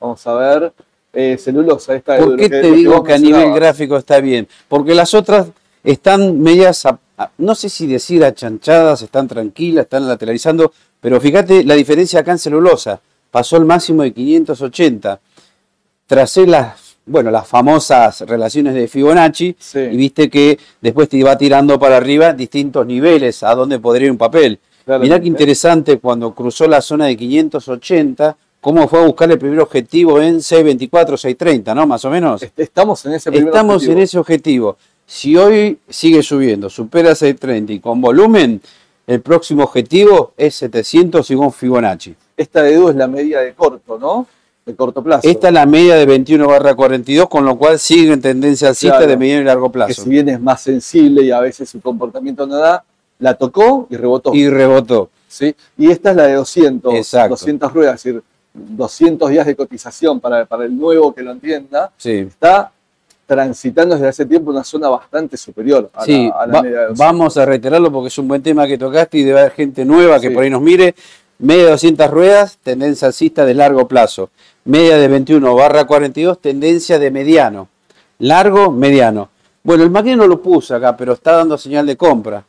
[0.00, 0.72] Vamos a ver.
[1.12, 4.48] Eh, celulosa, esta ¿Por qué te digo que a nivel gráfico está bien?
[4.66, 5.46] Porque las otras
[5.84, 6.84] están medias
[7.38, 12.38] no sé si decir achanchadas, están tranquilas, están lateralizando, pero fíjate la diferencia acá en
[12.38, 13.00] celulosa.
[13.30, 15.20] Pasó el máximo de 580.
[16.06, 21.78] Tracé las, bueno, las famosas relaciones de Fibonacci y viste que después te iba tirando
[21.78, 24.58] para arriba distintos niveles a donde podría ir un papel.
[24.86, 29.60] Mirá qué interesante cuando cruzó la zona de 580, cómo fue a buscar el primer
[29.60, 31.86] objetivo en 624, 630, ¿no?
[31.86, 32.44] Más o menos.
[32.56, 34.76] Estamos en ese primer Estamos en ese objetivo.
[35.06, 38.60] Si hoy sigue subiendo, supera 630 y con volumen,
[39.06, 42.14] el próximo objetivo es 700 según Fibonacci.
[42.36, 44.26] Esta de 2 es la media de corto, ¿no?
[44.64, 45.28] De corto plazo.
[45.28, 49.06] Esta es la media de 21 barra 42, con lo cual sigue en tendencia alcista
[49.06, 49.88] de mediano y largo plazo.
[49.88, 52.82] Que si bien es más sensible y a veces su comportamiento no da,
[53.18, 54.34] la tocó y rebotó.
[54.34, 55.10] Y rebotó.
[55.28, 55.54] ¿Sí?
[55.76, 57.30] Y esta es la de 200, Exacto.
[57.30, 58.22] 200 ruedas, es decir,
[58.54, 61.92] 200 días de cotización para, para el nuevo que lo entienda.
[61.98, 62.10] Sí.
[62.12, 62.72] Está
[63.26, 67.90] transitando desde hace tiempo una zona bastante superior a la, media de Vamos a reiterarlo
[67.90, 70.50] porque es un buen tema que tocaste y debe haber gente nueva que por ahí
[70.50, 70.94] nos mire.
[71.38, 74.30] Media de 200 ruedas, tendencia alcista de largo plazo.
[74.64, 77.68] Media de 21 barra 42, tendencia de mediano.
[78.18, 79.30] Largo, mediano.
[79.62, 82.44] Bueno, el máquina no lo puso acá, pero está dando señal de compra.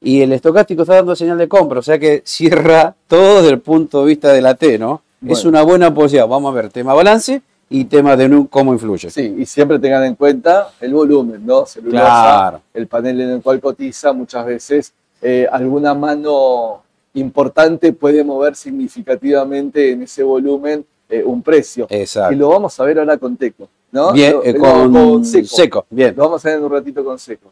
[0.00, 3.60] Y el estocástico está dando señal de compra, o sea que cierra todo desde el
[3.60, 5.02] punto de vista de la T, ¿no?
[5.26, 6.26] Es una buena posibilidad.
[6.26, 7.40] Vamos a ver, tema balance
[7.72, 9.10] y tema de cómo influye.
[9.10, 11.64] Sí, y siempre tengan en cuenta el volumen, ¿no?
[11.64, 16.82] Celulosa, el panel en el cual cotiza, muchas veces eh, alguna mano
[17.14, 21.86] importante puede mover significativamente en ese volumen eh, un precio.
[21.88, 22.34] Exacto.
[22.34, 24.12] Y lo vamos a ver ahora con Teco, ¿no?
[24.12, 25.46] Bien, eh, con, seco.
[25.46, 25.86] seco.
[25.88, 26.14] Bien.
[26.14, 27.50] Lo vamos a ver en un ratito con Seco.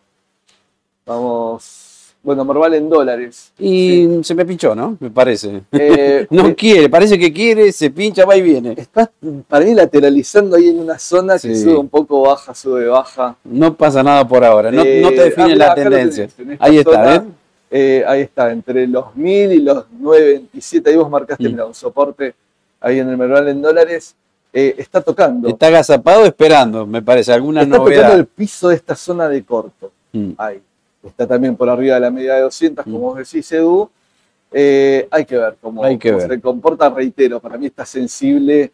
[1.07, 1.80] Vamos
[2.23, 3.53] bueno, Morval en dólares.
[3.59, 4.97] Y se me pinchó, ¿no?
[5.01, 5.63] Me parece.
[5.73, 8.75] Eh, no eh, quiere, parece que quiere, se pincha, va y viene.
[8.77, 9.11] Está
[9.49, 13.37] para mí lateralizando ahí en una zona que sube un poco, baja, sube, baja.
[13.45, 16.29] No pasa nada por ahora, no, te define ah, la tendencia.
[16.59, 17.23] ahí está, ¿eh?
[17.71, 18.05] ¿eh?
[18.07, 21.61] Ahí está, entre los 1000 y los 927, ahí vos marcaste, mm.
[21.61, 22.35] un soporte
[22.81, 24.15] ahí en el Merval en dólares.
[24.53, 25.49] está tocando.
[25.49, 27.93] Está agazapado esperando, me parece, alguna está novedad.
[27.93, 29.91] Está tocando el piso de esta zona de corto.
[30.13, 30.33] Mm.
[30.37, 30.61] Ahí
[31.05, 33.91] está también por arriba de la media de 200, como vos decís, Edu.
[34.53, 38.73] Eh, hay que ver cómo, se comporta, reitero, para mí está sensible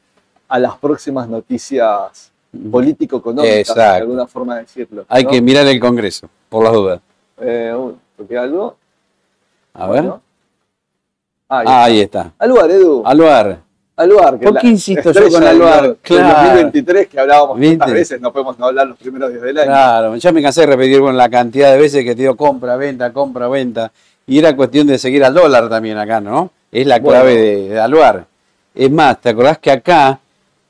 [0.49, 2.33] a las próximas noticias
[2.71, 5.05] político-económicas, de alguna forma de decirlo.
[5.09, 7.01] Hay que mirar el Congreso, por las dudas.
[7.39, 7.75] Eh,
[8.17, 8.77] ¿Porque algo?
[9.75, 10.13] A ver.
[11.49, 12.33] Ah, ahí, está.
[12.39, 13.03] Aluar, Edu.
[13.05, 13.66] Aluar.
[13.97, 14.39] Aluar.
[14.39, 15.97] ¿Por qué insisto yo con Aluar?
[16.03, 16.51] Claro.
[16.51, 19.67] 2023, que hablábamos tantas veces, no podemos no hablar los primeros días del año.
[19.67, 22.77] Claro, ya me cansé de repetir bueno, la cantidad de veces que te digo compra,
[22.77, 23.91] venta, compra, venta.
[24.27, 26.51] Y era cuestión de seguir al dólar también acá, ¿no?
[26.71, 28.27] Es la clave de, Aluar.
[28.75, 30.21] Es más, ¿te acordás que acá,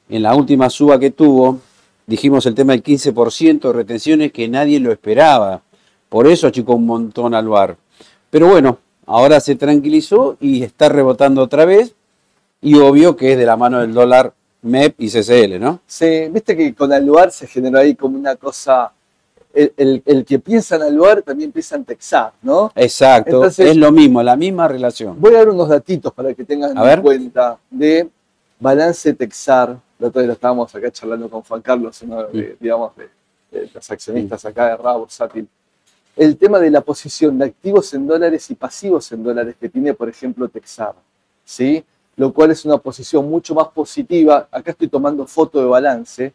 [0.08, 1.58] en la última suba que tuvo,
[2.06, 5.62] dijimos el tema del 15% de retenciones que nadie lo esperaba?
[6.08, 7.76] Por eso achicó un montón Aluar.
[8.30, 11.96] Pero bueno, ahora se tranquilizó y está rebotando otra vez
[12.60, 15.80] y obvio que es de la mano del dólar MEP y CCL, ¿no?
[15.86, 18.92] Sí, viste que con el lugar se generó ahí como una cosa
[19.56, 22.70] el, que piensa en Aluar también piensa en Texar, ¿no?
[22.74, 25.18] Exacto, es lo mismo, la misma relación.
[25.18, 28.08] Voy a dar unos datitos para que tengan en cuenta de
[28.60, 29.78] balance Texar.
[29.98, 33.08] La otra vez lo estábamos acá charlando con Juan Carlos, uno de, digamos, de,
[33.72, 35.48] los accionistas acá de Rabo, Sátil.
[36.14, 39.94] El tema de la posición de activos en dólares y pasivos en dólares que tiene,
[39.94, 40.94] por ejemplo, Texar,
[41.44, 41.82] ¿sí?
[42.16, 44.48] Lo cual es una posición mucho más positiva.
[44.50, 46.32] Acá estoy tomando foto de balance.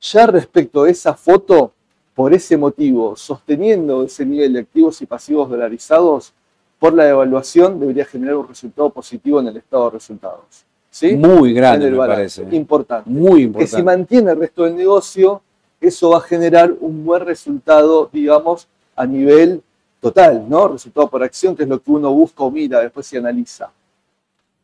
[0.00, 1.72] Ya respecto a esa foto,
[2.14, 6.32] por ese motivo, sosteniendo ese nivel de activos y pasivos dolarizados,
[6.78, 10.64] por la devaluación debería generar un resultado positivo en el estado de resultados.
[10.90, 11.16] ¿sí?
[11.16, 12.46] Muy grande, me parece.
[12.50, 13.10] Importante.
[13.10, 13.70] Muy importante.
[13.70, 15.42] Que si mantiene el resto del negocio,
[15.80, 19.62] eso va a generar un buen resultado, digamos, a nivel
[20.00, 20.68] total, ¿no?
[20.68, 23.70] Resultado por acción, que es lo que uno busca o mira, después se analiza.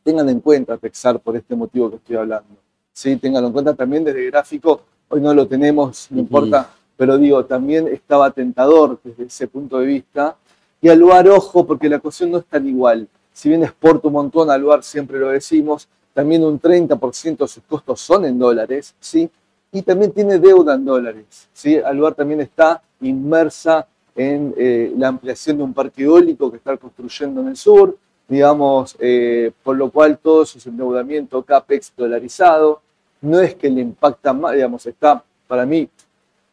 [0.04, 2.54] Tengan en cuenta Texar por este motivo que estoy hablando.
[2.92, 3.16] ¿sí?
[3.16, 7.88] Tenganlo en cuenta también desde gráfico, hoy no lo tenemos, no importa pero digo, también
[7.88, 10.36] estaba tentador desde ese punto de vista.
[10.80, 13.08] Y al lugar, ojo, porque la cuestión no es tan igual.
[13.32, 17.62] Si bien exporta un montón, al lugar siempre lo decimos, también un 30% de sus
[17.64, 19.28] costos son en dólares, ¿sí?
[19.72, 21.80] Y también tiene deuda en dólares, ¿sí?
[21.94, 27.40] lugar también está inmersa en eh, la ampliación de un parque eólico que está construyendo
[27.40, 27.96] en el sur,
[28.28, 32.80] digamos, eh, por lo cual todo su endeudamiento CAPEX dolarizado,
[33.20, 35.88] no es que le impacta más, digamos, está para mí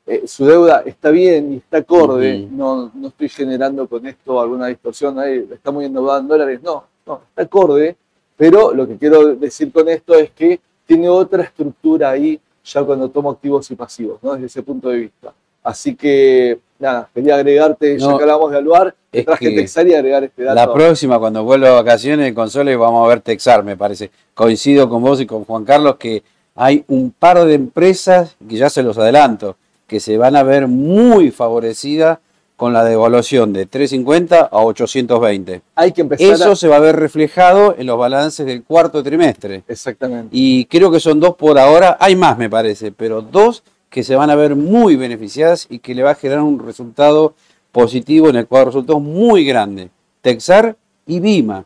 [0.06, 4.68] eh, su deuda está bien y está acorde, no, no estoy generando con esto alguna
[4.68, 7.96] distorsión, está muy endeudada en dólares, no, no, está acorde,
[8.36, 13.10] pero lo que quiero decir con esto es que tiene otra estructura ahí ya cuando
[13.10, 14.34] tomo activos y pasivos, ¿no?
[14.34, 15.34] desde ese punto de vista.
[15.64, 20.44] Así que, nada, quería agregarte, ya que hablamos de Aluar, traje Texar y agregar este
[20.44, 20.56] dato.
[20.56, 24.12] La próxima, cuando vuelva a vacaciones en Console, vamos a ver Texar, me parece.
[24.34, 26.24] Coincido con vos y con Juan Carlos que
[26.56, 29.56] hay un par de empresas que ya se los adelanto
[29.91, 32.20] que se van a ver muy favorecidas
[32.56, 35.62] con la devaluación de 350 a 820.
[35.76, 39.63] Hay que empezar Eso se va a ver reflejado en los balances del cuarto trimestre.
[39.67, 40.30] Exactamente.
[40.32, 44.15] Y creo que son dos por ahora, hay más me parece, pero dos que se
[44.15, 47.36] van a ver muy beneficiadas y que le va a generar un resultado
[47.73, 49.89] positivo en el cuadro de resultados muy grande.
[50.21, 51.65] Texar y Bima.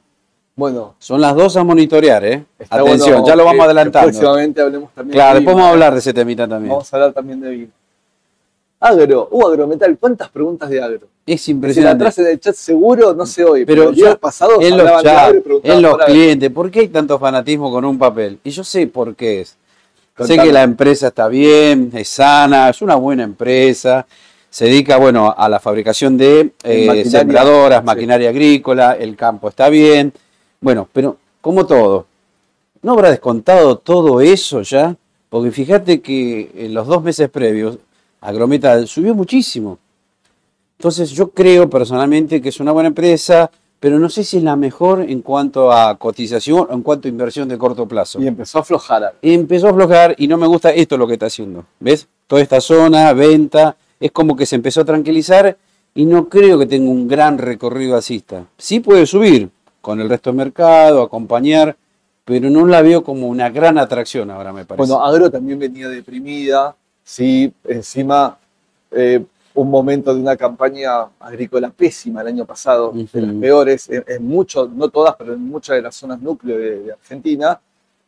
[0.56, 2.44] Bueno, son las dos a monitorear, ¿eh?
[2.68, 4.10] Atención, ya lo vamos adelantando.
[4.10, 6.72] Próximamente hablemos también Claro, después vamos a hablar de ese temita también.
[6.72, 7.72] Vamos a hablar también de Bima.
[8.80, 11.08] Agro, uh, agrometal, ¿cuántas preguntas de agro?
[11.28, 12.04] Es impresionante.
[12.04, 15.38] Si atrás en el chat seguro no sé hoy, pero, ya pasado en los chats,
[15.64, 18.40] en los clientes, ¿por qué hay tanto fanatismo con un papel?
[18.44, 19.58] Y yo sé por qué es.
[20.18, 24.06] Sé que la empresa está bien, es sana, es una buena empresa,
[24.50, 28.30] se dedica, bueno, a la fabricación de eh, sembradoras, maquinaria.
[28.30, 30.14] agrícola, el campo está bien,
[30.62, 32.06] bueno, pero como todo,
[32.82, 34.96] ¿no habrá descontado todo eso ya?
[35.28, 37.78] Porque fíjate que en los dos meses previos
[38.22, 39.78] Agrometal subió muchísimo.
[40.80, 44.56] Entonces yo creo personalmente que es una buena empresa, pero no sé si es la
[44.56, 48.22] mejor en cuanto a cotización o en cuanto a inversión de corto plazo.
[48.22, 49.16] Y empezó a aflojar.
[49.22, 51.66] Empezó a aflojar y no me gusta esto lo que está haciendo.
[51.80, 52.08] ¿Ves?
[52.28, 55.58] Toda esta zona, venta, es como que se empezó a tranquilizar
[55.94, 58.46] y no creo que tenga un gran recorrido asista.
[58.58, 59.50] Sí puede subir
[59.82, 61.76] con el resto del mercado, acompañar,
[62.26, 64.88] pero no la veo como una gran atracción ahora, me parece.
[64.88, 68.38] Bueno, Agro también venía deprimida, sí, encima
[68.92, 69.24] eh,
[69.56, 74.70] un momento de una campaña agrícola pésima el año pasado, de las peores, en, muchos,
[74.70, 77.60] no todas, pero en muchas de las zonas núcleo de, Argentina.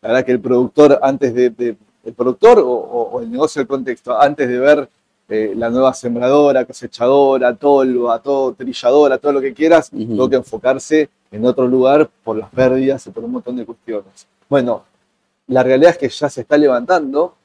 [0.02, 4.48] La verdad que el productor, antes de, el productor o, el negocio del contexto, antes
[4.48, 4.90] de ver
[5.30, 11.10] eh, la nueva sembradora, cosechadora, tolva, todo, trilladora, todo lo que quieras, tuvo que enfocarse
[11.32, 14.28] en otro lugar por las pérdidas y por un montón de cuestiones.
[14.50, 14.84] Bueno,
[15.48, 17.36] la realidad es que ya se está levantando,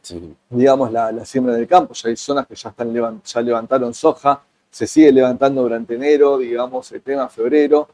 [0.51, 1.95] digamos, la, siembra del campo.
[1.95, 6.91] Ya hay zonas que ya, están ya levantaron soja, se sigue levantando durante enero, digamos,
[6.93, 7.89] el tema febrero.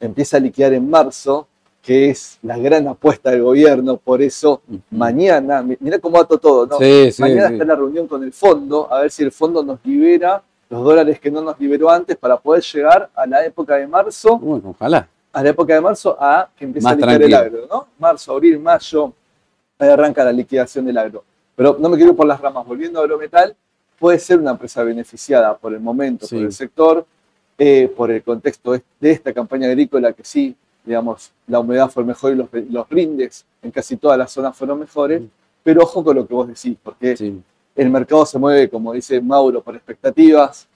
[0.00, 1.48] Empieza a liquidar en marzo,
[1.82, 3.96] que es la gran apuesta del gobierno.
[3.96, 6.78] Por eso, mañana, mira cómo ato todo, ¿no?
[7.18, 10.84] mañana está la reunión con el fondo, a ver si el fondo nos libera los
[10.84, 14.38] dólares que no nos liberó antes para poder llegar a la época de marzo.
[14.38, 15.08] Bueno, ojalá.
[15.32, 17.86] A la época de marzo a que empiece a liquidar el agro, ¿no?
[17.98, 19.12] Marzo, abril, mayo,
[19.78, 21.24] ahí arranca la liquidación del agro.
[21.54, 22.66] Pero no me quiero ir por las ramas.
[22.66, 23.54] Volviendo a agrometal,
[23.98, 27.04] puede ser una empresa beneficiada por el momento, por el sector,
[27.58, 32.32] eh, por el contexto de esta campaña agrícola que sí, digamos, la humedad fue mejor
[32.32, 35.22] y los, los brindes en casi todas las zonas fueron mejores,
[35.62, 37.42] pero ojo con lo que vos decís, porque
[37.74, 40.68] el mercado se mueve, como dice Mauro, por expectativas,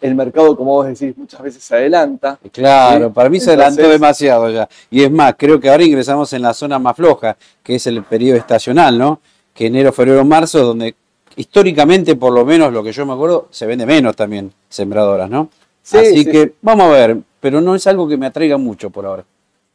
[0.00, 2.38] el mercado, como vos decís, muchas veces se adelanta.
[2.52, 4.68] Claro, para mí se adelantó demasiado ya.
[4.90, 8.02] Y es más, creo que ahora ingresamos en la zona más floja, que es el
[8.04, 9.20] periodo estacional, ¿no?
[9.54, 10.94] Que enero, febrero, marzo, donde
[11.36, 15.48] históricamente, por lo menos lo que yo me acuerdo, se vende menos también sembradoras, ¿no?
[15.82, 19.24] Así que vamos a ver, pero no es algo que me atraiga mucho por ahora.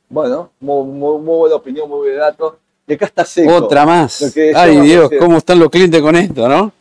[0.09, 2.59] Bueno, muy, buena opinión, muy buen dato.
[2.87, 3.55] Y acá está seco.
[3.55, 4.33] Otra más.
[4.55, 6.71] Ay Dios, cómo están los clientes con esto, ¿no?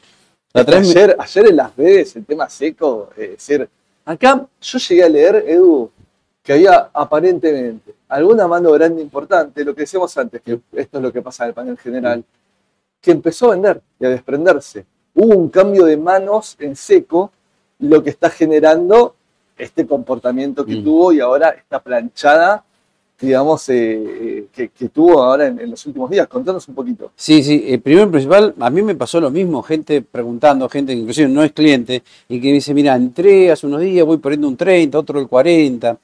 [0.55, 3.69] Ayer, ayer en las redes el tema seco, es decir,
[4.05, 5.91] acá yo llegué a leer, Edu,
[6.43, 11.13] que había aparentemente alguna mano grande importante, lo que decíamos antes, que esto es lo
[11.13, 12.25] que pasa en el panel general,
[13.01, 14.85] que empezó a vender y a desprenderse.
[15.15, 17.33] Hubo un cambio de manos en seco,
[17.79, 19.17] lo que está generando
[19.57, 20.85] este comportamiento que mm.
[20.85, 22.65] tuvo y ahora esta planchada,
[23.21, 26.27] digamos, eh, eh, que, tuvo ahora en, los últimos días.
[26.27, 27.13] Contanos un poquito.
[27.17, 31.01] Sí, sí, eh, primero principal, a mí me pasó lo mismo, gente preguntando, gente que
[31.01, 34.57] inclusive no es cliente, y que dice, mira, entré hace unos días, voy poniendo un
[34.57, 35.99] 30, otro el 40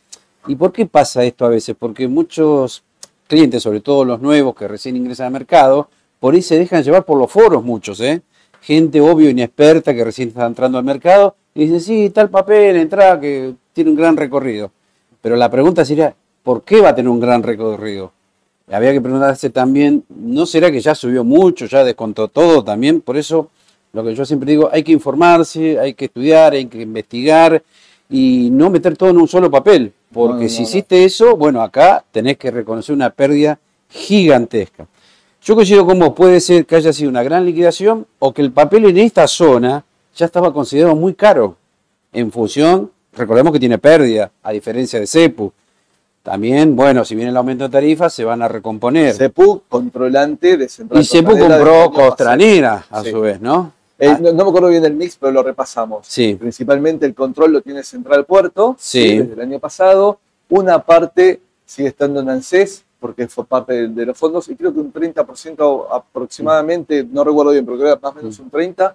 [0.46, 1.76] ¿Y por qué pasa esto a veces?
[1.78, 2.82] Porque muchos
[3.26, 5.88] clientes, sobre todo los nuevos que recién ingresan al mercado,
[6.18, 8.22] por ahí se dejan llevar por los foros muchos, ¿eh?
[8.62, 13.18] Gente obvio inexperta que recién está entrando al mercado y dice, sí, tal papel, entra,
[13.20, 14.70] que tiene un gran recorrido.
[15.20, 16.14] Pero la pregunta sería,
[16.50, 18.10] ¿por qué va a tener un gran recorrido?
[18.68, 23.02] Había que preguntarse también, ¿no será que ya subió mucho, ya descontó todo también?
[23.02, 23.50] Por eso,
[23.92, 27.62] lo que yo siempre digo, hay que informarse, hay que estudiar, hay que investigar
[28.08, 29.92] y no meter todo en un solo papel.
[30.12, 34.88] Porque si hiciste eso, bueno, acá tenés que reconocer una pérdida gigantesca.
[35.40, 38.50] Yo coincido con vos, puede ser que haya sido una gran liquidación o que el
[38.50, 39.84] papel en esta zona
[40.16, 41.54] ya estaba considerado muy caro
[42.12, 45.52] en función, recordemos que tiene pérdida, a diferencia de CEPU.
[46.22, 49.14] También, bueno, si viene el aumento de tarifas, se van a recomponer.
[49.14, 53.72] CEPU, controlante de Central Y CEPU compró Costranera, a su vez, ¿no?
[53.98, 54.18] Eh, ah.
[54.20, 56.06] no, me acuerdo bien del mix, pero lo repasamos.
[56.06, 56.34] Sí.
[56.34, 59.18] Principalmente el control lo tiene Central Puerto, sí.
[59.18, 60.18] desde el año pasado.
[60.50, 64.80] Una parte sigue estando en ANSES, porque fue parte de, los fondos, y creo que
[64.80, 68.94] un 30% aproximadamente, no recuerdo bien, pero creo que más o menos un 30%,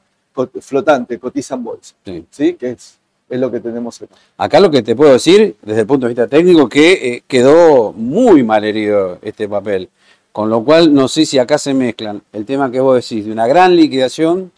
[0.62, 1.96] flotante, cotizan bolsa.
[2.30, 2.54] Sí.
[2.54, 3.00] Que es,
[3.30, 4.16] es lo que tenemos acá.
[4.38, 7.94] Acá lo que te puedo decir, desde el punto de vista técnico, que eh, quedó
[7.94, 9.90] muy mal herido este papel.
[10.32, 13.32] Con lo cual, no sé si acá se mezclan el tema que vos decís de
[13.32, 14.52] una gran liquidación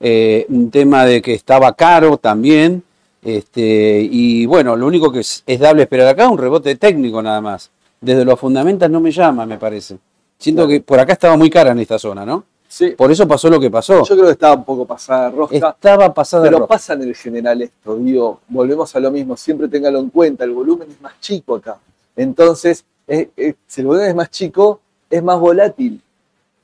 [0.00, 2.82] eh, un tema de que estaba caro también.
[3.22, 7.70] Este, y bueno, lo único que es, dable esperar acá un rebote técnico nada más.
[8.00, 9.96] Desde los fundamentos no me llama, me parece.
[10.38, 12.44] Siento que por acá estaba muy cara en esta zona, ¿no?
[12.74, 12.90] Sí.
[12.90, 14.02] Por eso pasó lo que pasó.
[14.02, 15.68] Yo creo que estaba un poco pasada de rosca.
[15.68, 19.68] Estaba pasada de Pero pasa en el general esto, digo, volvemos a lo mismo, siempre
[19.68, 21.78] téngalo en cuenta, el volumen es más chico acá.
[22.16, 26.00] Entonces, si el volumen es más chico, es más volátil.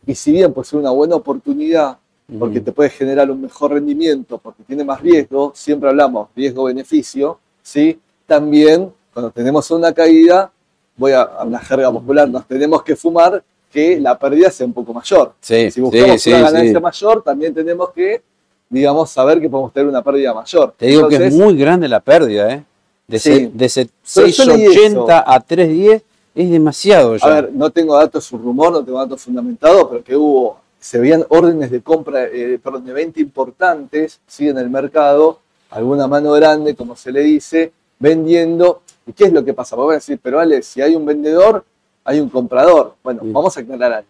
[0.05, 1.97] Y si bien puede ser una buena oportunidad
[2.41, 8.01] porque te puede generar un mejor rendimiento, porque tiene más riesgo, siempre hablamos riesgo-beneficio, ¿sí?
[8.27, 10.51] También cuando tenemos una caída,
[10.97, 14.93] voy a hablar jerga popular, nos tenemos que fumar que la pérdida sea un poco
[14.93, 15.33] mayor.
[15.41, 18.23] si buscamos una ganancia mayor, también tenemos que,
[18.69, 20.75] digamos, saber que podemos tener una pérdida mayor.
[20.77, 22.65] Te digo que es muy grande la pérdida, ¿eh?
[23.07, 26.03] De, de 680 a 310
[26.35, 27.27] es demasiado ya.
[27.27, 30.99] A ver, no tengo datos su rumor, no tengo datos fundamentados, pero que hubo se
[30.99, 34.49] veían órdenes de compra, eh, perdón, de venta importantes, ¿sí?
[34.49, 38.81] en el mercado, alguna mano grande, como se le dice, vendiendo.
[39.07, 39.77] ¿Y qué es lo que pasa?
[39.77, 41.65] Vos a decir, pero Ale, si hay un vendedor,
[42.05, 42.95] hay un comprador.
[43.03, 44.09] Bueno, vamos a aclarar algo.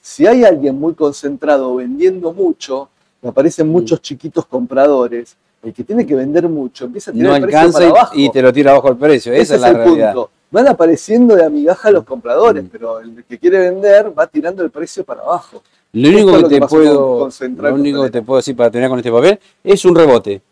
[0.00, 2.88] Si hay alguien muy concentrado vendiendo mucho,
[3.22, 7.72] aparecen muchos chiquitos compradores, el que tiene que vender mucho empieza a tirar el precio
[7.72, 8.12] para abajo.
[8.14, 9.32] y te lo tira abajo el precio.
[9.32, 10.30] Esa es, la el punto.
[10.50, 15.04] Van apareciendo de amigaja los compradores, pero el que quiere vender va tirando el precio
[15.04, 15.62] para abajo.
[15.92, 19.10] Lo único, que, te puedo, lo único que te puedo decir para tener con este
[19.10, 20.42] papel es un rebote,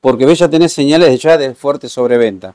[0.00, 2.54] porque ves ya tenés señales ya de fuerte sobreventa.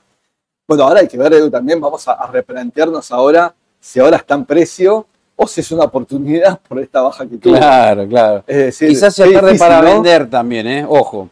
[0.68, 4.46] Bueno, ahora hay que ver, Edu, también vamos a, replantearnos ahora si ahora está en
[4.46, 5.06] precio
[5.36, 7.56] o si es una oportunidad por esta baja que tuvo.
[7.56, 8.44] Claro, claro.
[8.46, 10.86] Quizás sea tarde para vender también, ¿eh?
[10.88, 11.30] Ojo.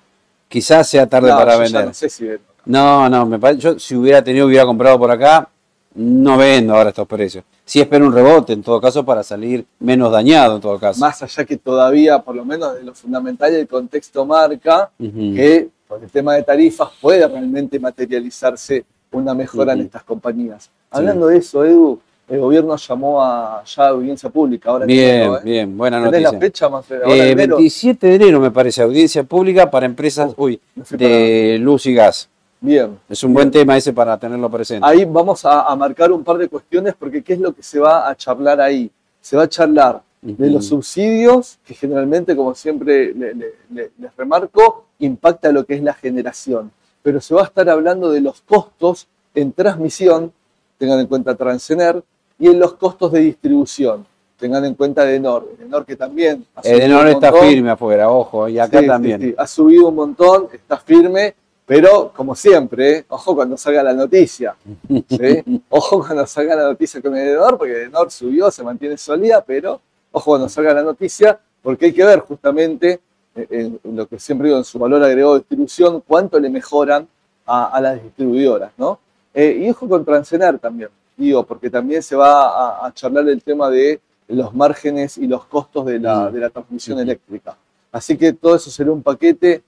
[0.48, 1.86] Quizás sea tarde para vender.
[1.86, 2.26] no sé si
[2.66, 5.50] No, no, me parece, yo si hubiera tenido, hubiera comprado por acá,
[5.96, 7.44] no vendo ahora estos precios.
[7.66, 11.02] Sí espero un rebote, en todo caso, para salir menos dañado, en todo caso.
[11.02, 16.02] Más allá que todavía, por lo menos de lo fundamental, el contexto marca que por
[16.02, 20.70] el tema de tarifas puede realmente materializarse una mejora en estas compañías.
[20.92, 24.70] Hablando de eso, Edu, el gobierno llamó a ya audiencia pública.
[24.70, 25.40] Ahora bien, ¿eh?
[25.44, 26.32] bien, buena noticia.
[26.32, 26.86] la fecha más?
[26.92, 30.60] Eh, 27 de enero me parece, audiencia pública para empresas uy,
[30.92, 32.30] de luz y gas.
[32.60, 32.98] Bien.
[33.08, 34.86] Es un buen tema ese para tenerlo presente.
[34.86, 38.10] Ahí vamos a, marcar un par de cuestiones porque ¿qué es lo que se va
[38.10, 38.92] a charlar ahí?
[39.22, 45.66] Se va a charlar de los subsidios, que generalmente, como siempre les remarco, impacta lo
[45.66, 46.72] que es la generación.
[47.04, 50.34] Pero se va a estar hablando de los costos en transmisión,
[50.78, 52.04] tengan en cuenta Transener,
[52.40, 54.06] y en los costos de distribución.
[54.38, 55.50] tengan en cuenta Edenor.
[55.58, 56.46] Edenor que también...
[56.64, 59.34] Edenor está firme afuera, ojo, y acá también.
[59.38, 61.34] ha subido un montón, está firme,
[61.66, 64.56] pero como siempre, ojo cuando salga la noticia.
[65.70, 69.82] ojo cuando salga la noticia con Edenor, porque Edenor subió, se mantiene sólida, pero
[70.12, 73.02] ojo cuando salga la noticia, porque hay que ver justamente
[73.36, 77.08] en, lo que siempre digo en su valor agregado de distribución, cuánto le mejoran
[77.46, 79.00] a, las distribuidoras, ¿no?
[79.34, 83.70] Eh, y ojo con Transener también, digo, porque también se va a, charlar el tema
[83.70, 86.52] de los márgenes y los costos de la, mm.
[86.52, 87.58] transmisión eléctrica.
[87.92, 89.64] Así que todo eso será un paquete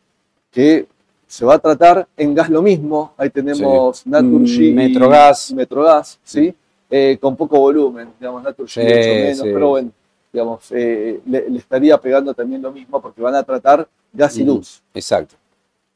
[0.52, 0.88] que
[1.26, 3.14] se va a tratar en gas lo mismo.
[3.18, 6.54] Ahí tenemos Naturgy, mm, Metrogas, Metrogas, ¿sí?
[6.90, 9.92] Eh, con poco volumen, digamos, Naturgy mucho menos, pero bueno,
[10.34, 14.82] digamos, eh, le, estaría pegando también lo mismo porque van a tratar gas y luz.
[14.94, 15.36] Exacto.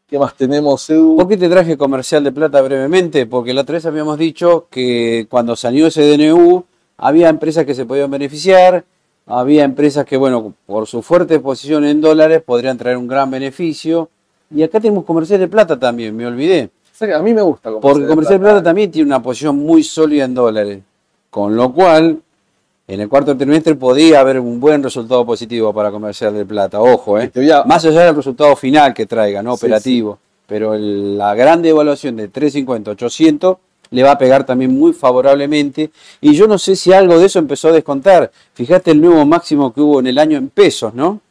[0.07, 1.15] ¿Qué más tenemos, Edu?
[1.17, 3.25] ¿Por qué te traje comercial de plata brevemente?
[3.25, 6.65] Porque la otra vez habíamos dicho que cuando salió ese DNU
[6.97, 8.83] había empresas que se podían beneficiar,
[9.25, 14.09] había empresas que, bueno, por su fuerte posición en dólares podrían traer un gran beneficio.
[14.53, 16.69] Y acá tenemos comercial de plata también, me olvidé.
[17.01, 20.25] a mí me gusta comercial Porque comercial de plata también tiene una posición muy sólida
[20.25, 20.79] en dólares.
[21.29, 22.21] Con lo cual,
[22.87, 26.81] en el cuarto trimestre podía haber un buen resultado positivo para Comercial de Plata.
[26.81, 27.31] Ojo, ¿eh?
[27.65, 30.19] más allá del resultado final que traiga, no operativo.
[30.47, 33.57] Pero la gran devaluación de 350, 800
[33.91, 35.91] le va a pegar también muy favorablemente.
[36.19, 38.31] Y yo no sé si algo de eso empezó a descontar.
[38.53, 41.21] Fíjate el nuevo máximo que hubo en el año en pesos, ¿no?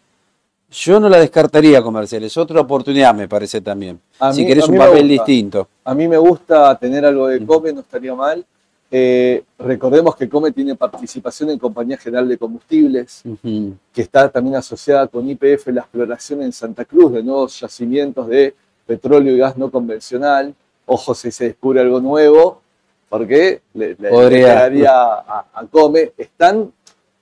[0.70, 4.00] Yo no la descartaría comercial, es otra oportunidad me parece también.
[4.32, 5.68] si querés un papel distinto.
[5.84, 8.42] A mí me gusta tener algo de COME, no estaría mal.
[8.94, 15.06] Eh, recordemos que COME tiene participación en Compañía General de Combustibles, que está también asociada
[15.06, 19.70] con IPF la exploración en Santa Cruz de nuevos yacimientos de petróleo y gas no
[19.70, 20.54] convencional.
[20.84, 22.60] Ojo si se descubre algo nuevo,
[23.08, 26.12] porque le, le, a, COME.
[26.18, 26.70] Están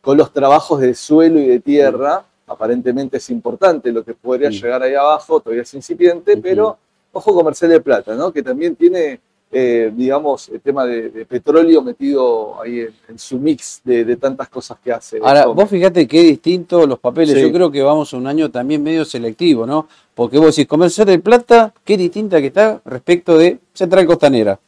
[0.01, 4.83] con los trabajos de suelo y de tierra, aparentemente es importante lo que podría llegar
[4.83, 6.79] ahí abajo, todavía es incipiente, pero
[7.13, 8.33] ojo comercial de plata, ¿no?
[8.33, 9.21] que también tiene
[9.53, 14.93] eh, digamos, el tema de, petróleo metido ahí en, su mix de, tantas cosas que
[14.93, 15.19] hace.
[15.23, 17.37] Ahora, vos fíjate qué distinto los papeles.
[17.41, 19.89] Yo creo que vamos a un año también medio selectivo, ¿no?
[20.15, 24.61] Porque vos decís, comercial de plata, qué distinta que está respecto de Central Costanera,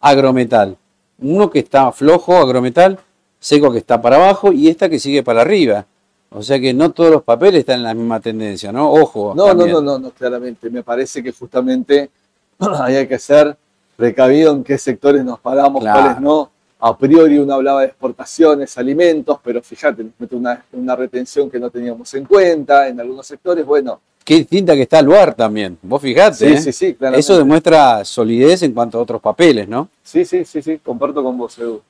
[0.00, 0.76] agrometal.
[1.20, 2.98] Uno que está flojo, agrometal,
[3.38, 5.86] seco que está para abajo y esta que sigue para arriba.
[6.30, 8.90] O sea que no todos los papeles están en la misma tendencia, ¿no?
[8.90, 9.32] Ojo.
[9.36, 10.68] No, no, no, no, no, claramente.
[10.70, 12.10] Me parece que justamente
[12.58, 13.56] hay que hacer
[13.96, 16.50] precavido en qué sectores nos paramos, cuáles no.
[16.80, 21.70] A priori uno hablaba de exportaciones, alimentos, pero fíjate, nos mete una, retención que no
[21.70, 23.64] teníamos en cuenta en algunos sectores.
[23.64, 25.76] Bueno, Qué distinta que está el lugar también.
[25.82, 26.34] Vos fijate.
[26.34, 26.58] Sí, ¿eh?
[26.58, 29.90] sí, sí, Eso demuestra solidez en cuanto a otros papeles, ¿no?
[30.02, 30.78] Sí, sí, sí, sí.
[30.82, 31.82] Comparto con vos, Edu.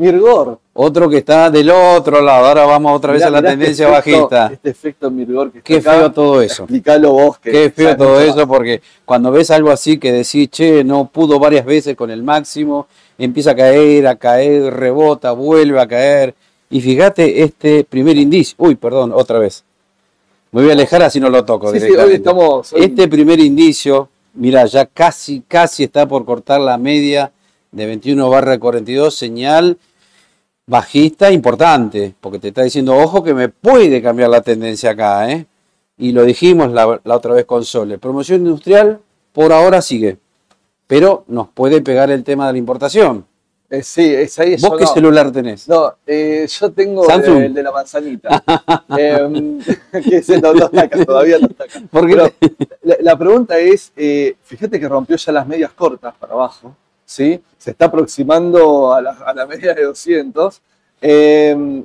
[0.00, 0.58] Mirgor.
[0.72, 2.46] Otro que está del otro lado.
[2.46, 4.50] Ahora vamos otra vez a la este tendencia bajista.
[4.50, 6.62] Este efecto Mirgor que Qué feo todo eso.
[6.62, 7.38] Explícalo vos.
[7.38, 11.38] Que Qué feo todo eso porque cuando ves algo así que decís, che, no pudo
[11.38, 12.86] varias veces con el máximo,
[13.18, 16.34] empieza a caer, a caer, rebota, vuelve a caer.
[16.70, 18.54] Y fíjate este primer indicio.
[18.58, 19.64] Uy, perdón, otra vez.
[20.50, 21.70] Me voy a alejar así no lo toco.
[21.72, 26.78] Sí, sí, hoy estamos, Este primer indicio, mira, ya casi, casi está por cortar la
[26.78, 27.32] media
[27.70, 29.76] de 21 barra 42, señal
[30.66, 35.46] bajista importante, porque te está diciendo, ojo que me puede cambiar la tendencia acá, ¿eh?
[35.98, 37.98] Y lo dijimos la, otra vez con Sole.
[37.98, 39.00] Promoción industrial
[39.32, 40.18] por ahora sigue,
[40.86, 43.26] pero nos puede pegar el tema de la importación.
[43.68, 44.56] Eh, sí, es ahí.
[44.56, 45.68] ¿Vos qué celular tenés?
[45.68, 48.42] No, eh, yo tengo el de la manzanita.
[48.98, 49.58] eh,
[49.92, 51.80] que todavía no está acá.
[53.00, 56.74] la, pregunta es, eh, fíjate que rompió ya las medias cortas para abajo.
[57.10, 57.42] ¿Sí?
[57.58, 60.60] se está aproximando a la, media de 200.
[61.02, 61.82] Eh,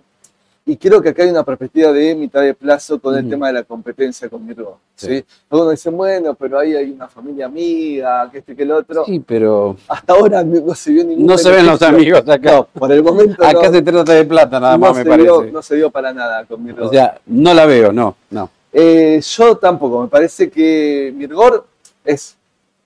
[0.68, 3.54] y creo que acá hay una perspectiva de mitad de plazo con el tema de
[3.54, 4.80] la competencia con Mirgo.
[4.96, 5.24] ¿sí?
[5.50, 9.06] Algunos dicen, bueno, pero ahí hay una familia amiga, que este que el otro.
[9.06, 9.78] Sí, pero.
[9.88, 11.26] Hasta ahora no se vio ningún.
[11.26, 12.64] No se ven los amigos acá.
[12.64, 13.46] por el momento.
[13.46, 15.52] acá se trata de plata, nada más, me parece.
[15.52, 16.88] no se dio para nada con Mirgo.
[16.88, 18.50] O sea, no la veo, no, no.
[18.74, 20.02] Eh, yo tampoco.
[20.02, 21.66] Me parece que Mirgor
[22.04, 22.38] es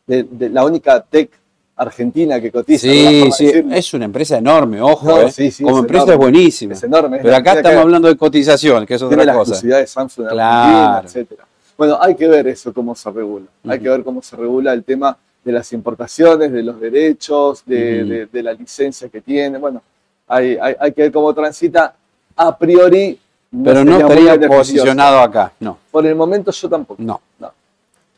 [0.08, 1.39] la única tech
[1.80, 2.82] argentina que cotiza.
[2.82, 5.54] Sí, sí, es una empresa enorme, ojo, eh.
[5.64, 6.74] como empresa es buenísima.
[6.74, 7.20] Es enorme.
[7.22, 9.66] Pero acá estamos hablando de cotización, que es otra tiene cosa.
[9.66, 11.08] de Samsung, claro.
[11.08, 11.46] etcétera.
[11.78, 13.46] Bueno, hay que ver eso, cómo se regula.
[13.66, 18.28] Hay que ver cómo se regula el tema de las importaciones, de los derechos, de,
[18.34, 19.58] la licencia que tiene.
[19.58, 19.82] Bueno,
[20.28, 21.96] hay, hay, que ver cómo transita.
[22.36, 23.18] A priori,
[23.64, 25.78] pero no estaría posicionado acá, no.
[25.92, 27.02] Por el momento yo tampoco.
[27.02, 27.22] No.
[27.40, 27.52] no.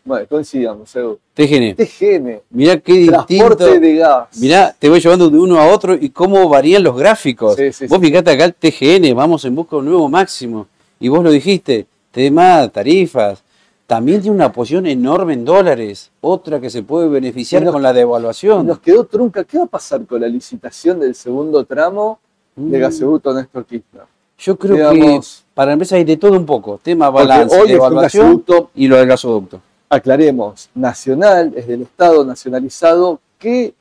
[0.04, 1.20] Bueno, coincidamos, Edu.
[1.36, 1.76] TGN.
[1.76, 2.40] TGN.
[2.50, 3.80] Mirá qué Transporte distinto.
[3.88, 4.28] de gas.
[4.40, 7.56] Mirá, te voy llevando de uno a otro y cómo varían los gráficos.
[7.56, 8.06] Sí, sí, vos sí.
[8.08, 10.66] fijate acá el TGN, vamos en busca de un nuevo máximo.
[11.00, 13.44] Y vos lo dijiste, tema, tarifas.
[13.86, 16.10] También tiene una posición enorme en dólares.
[16.22, 18.66] Otra que se puede beneficiar nos- con la devaluación.
[18.66, 19.44] Nos quedó trunca.
[19.44, 22.20] ¿Qué va a pasar con la licitación del segundo tramo
[22.56, 22.82] de Mm.
[22.82, 24.04] gasoducto Néstor Kirchner?
[24.40, 26.80] Yo creo digamos- que para la empresa hay de todo un poco.
[26.82, 28.44] Tema balance, hoy devaluación
[28.74, 29.62] y lo del gasoducto.
[29.92, 33.74] Aclaremos, nacional, es del Estado nacionalizado, que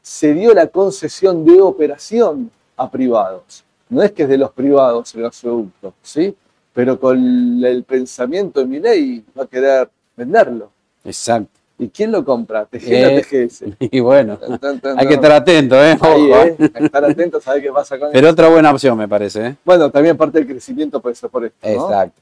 [0.00, 3.64] se dio la concesión de operación a privados.
[3.88, 6.34] No es que es de los privados el gasoducto, ¿sí?
[6.72, 7.18] Pero con
[7.64, 10.70] el pensamiento de mi ley va a querer venderlo.
[11.04, 11.50] Exacto.
[11.78, 12.64] ¿Y quién lo compra?
[12.64, 13.64] ¿TGN Eh, TGS?
[13.90, 15.98] Y bueno, Tan, tan, tan, hay que estar atento, ¿eh?
[16.00, 16.56] Ahí, ¿eh?
[16.74, 19.56] Estar atentos a ver qué pasa con Pero otra buena opción, me parece, ¿eh?
[19.64, 21.72] Bueno, también parte del crecimiento puede ser por esto, ¿no?
[21.72, 22.20] Exacto.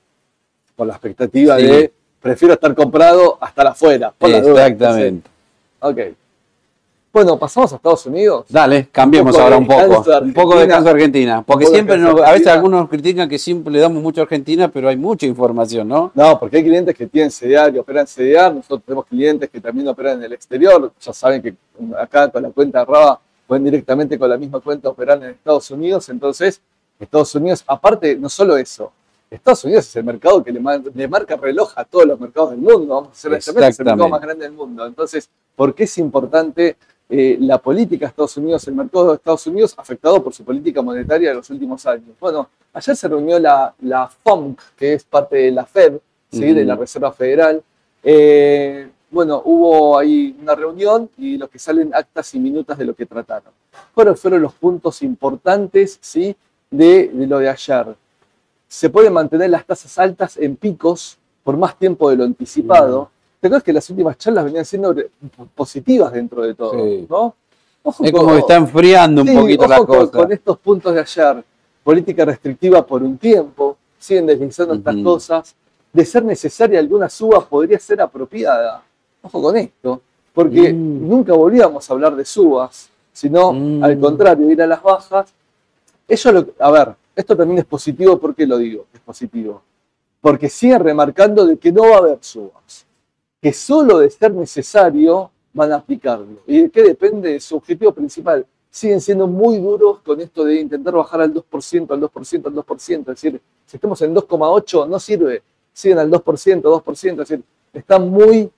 [0.74, 1.66] Por la expectativa Sí.
[1.66, 1.92] de
[2.25, 4.12] prefiero estar comprado hasta la afuera.
[4.16, 4.66] por la duda.
[4.66, 5.29] Exactamente.
[5.81, 5.99] Ok.
[7.12, 8.47] Bueno, pasamos a Estados Unidos.
[8.49, 10.05] Dale, cambiemos ahora un poco.
[10.22, 11.45] Un poco de de Argentina.
[11.47, 14.89] Porque siempre, nos- a veces algunos critican que siempre le damos mucho a Argentina, pero
[14.89, 16.11] hay mucha información, ¿no?
[16.14, 18.53] No, porque hay clientes que tienen CDR y operan CDR.
[18.55, 20.91] Nosotros tenemos clientes que también operan en el exterior.
[21.01, 21.55] Ya saben que
[22.01, 26.09] acá con la cuenta RABA pueden directamente con la misma cuenta operar en Estados Unidos.
[26.09, 26.61] Entonces,
[26.99, 28.91] Estados Unidos, aparte, no solo eso,
[29.31, 32.51] Estados Unidos es el mercado que le, mar- le marca reloj a todos los mercados
[32.51, 32.95] del mundo.
[32.95, 34.87] Vamos a ser honestamente, es el mercado más grande del mundo.
[34.87, 36.77] Entonces, ¿por qué es importante
[37.09, 40.83] eh, la política de Estados Unidos, el mercado de Estados Unidos, afectado por su política
[40.83, 42.11] monetaria de los últimos años?
[42.20, 45.95] Bueno, ayer se reunió la, la FOMC, que es parte de la Fed,
[46.31, 46.53] ¿sí?
[46.53, 46.77] de la.
[46.77, 47.62] Reserva Federal.
[48.03, 52.95] Eh, bueno, hubo ahí una reunión y lo que salen actas y minutas de lo
[52.95, 53.53] que trataron.
[53.95, 56.35] ¿Cuáles fueron los puntos importantes ¿sí?
[56.70, 57.95] de, de lo de ayer?
[58.75, 63.09] Se pueden mantener las tasas altas en picos por más tiempo de lo anticipado.
[63.41, 64.93] ¿Te acuerdas que las últimas charlas venían siendo
[65.55, 66.72] positivas dentro de todo?
[66.72, 67.07] Sí.
[67.09, 67.37] ¿no?
[67.85, 70.18] Ojo Es con- como que está enfriando un Sí, poquito la ojo con, cosa.
[70.18, 71.45] con estos puntos de ayer.
[71.85, 75.55] Política restrictiva por un tiempo, siguen deslizando estas cosas.
[75.93, 78.83] De ser necesaria alguna suba, podría ser apropiada.
[79.22, 80.01] Ojo con esto,
[80.33, 81.09] porque Mm.
[81.09, 83.85] nunca volvíamos a hablar de subas, sino Mm.
[83.85, 85.33] al contrario, ir a las bajas.
[86.09, 88.86] Ellos lo, a ver, esto también es positivo, ¿por qué lo digo?
[88.92, 89.62] Es positivo.
[90.20, 92.86] Porque siguen remarcando de que no va a haber subas,
[93.40, 96.40] que solo de ser necesario van a aplicarlo.
[96.46, 98.46] ¿Y de qué depende de su objetivo principal?
[98.70, 102.98] Siguen siendo muy duros con esto de intentar bajar al 2%, al 2%, al 2%.
[103.00, 105.42] Es decir, si estamos en 2,8 no sirve,
[105.72, 107.10] siguen al 2%, 2%.
[107.10, 108.50] Es decir, están muy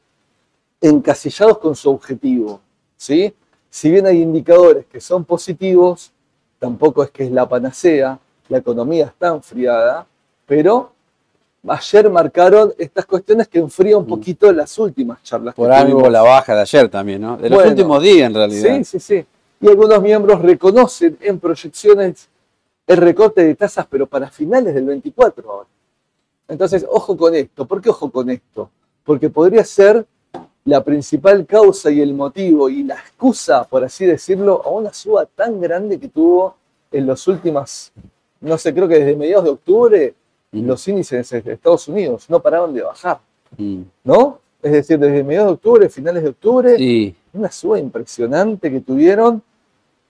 [0.80, 2.60] encasillados con su objetivo.
[2.96, 3.34] ¿sí?
[3.68, 6.12] Si bien hay indicadores que son positivos,
[6.58, 8.18] tampoco es que es la panacea,
[8.48, 10.06] la economía está enfriada,
[10.46, 10.92] pero
[11.68, 15.54] ayer marcaron estas cuestiones que enfrían un poquito las últimas charlas.
[15.54, 16.12] que Por algo tuvimos.
[16.12, 17.36] la baja de ayer también, ¿no?
[17.36, 18.76] De los Bueno, últimos días, en realidad.
[18.78, 19.26] Sí, sí, sí.
[19.60, 22.28] Y algunos miembros reconocen en proyecciones
[22.86, 25.68] el recorte de tasas, pero para finales del 24 ahora.
[26.46, 27.66] Entonces, ojo con esto.
[27.66, 28.70] ¿Por qué ojo con esto?
[29.02, 30.06] Porque podría ser
[30.64, 35.26] la principal causa y el motivo y la excusa, por así decirlo, a una suba
[35.26, 36.54] tan grande que tuvo
[36.92, 37.92] en los últimos,
[38.40, 40.14] no sé, creo que desde mediados de octubre,
[40.52, 40.64] Ujú.
[40.64, 43.18] los índices de Estados Unidos no paraban de bajar,
[43.58, 43.82] Mm.
[44.04, 44.38] ¿no?
[44.62, 49.42] Es decir, desde mediados de octubre, finales de octubre, Sí, una suba impresionante que tuvieron.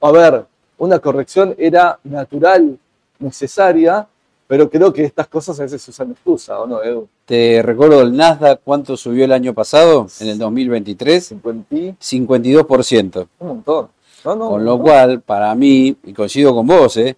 [0.00, 0.44] A ver,
[0.78, 2.78] una corrección era natural,
[3.18, 4.06] necesaria,
[4.46, 7.08] pero creo que estas cosas a veces se usan excusa, ¿o no, Edu?
[7.24, 11.24] te recuerdo el Nasdaq, ¿cuánto subió el año pasado, en el 2023?
[11.26, 13.26] 50 y 52%.
[13.40, 13.88] un montón.
[14.24, 14.76] No, no, Con no.
[14.76, 17.16] lo cual, para mí, y coincido con vos, ¿eh?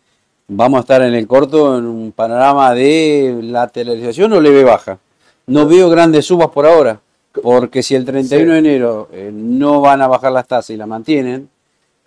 [0.49, 4.99] Vamos a estar en el corto en un panorama de lateralización o leve baja.
[5.47, 7.01] No veo grandes subas por ahora,
[7.43, 10.87] porque si el 31 de enero eh, no van a bajar las tasas y la
[10.87, 11.49] mantienen,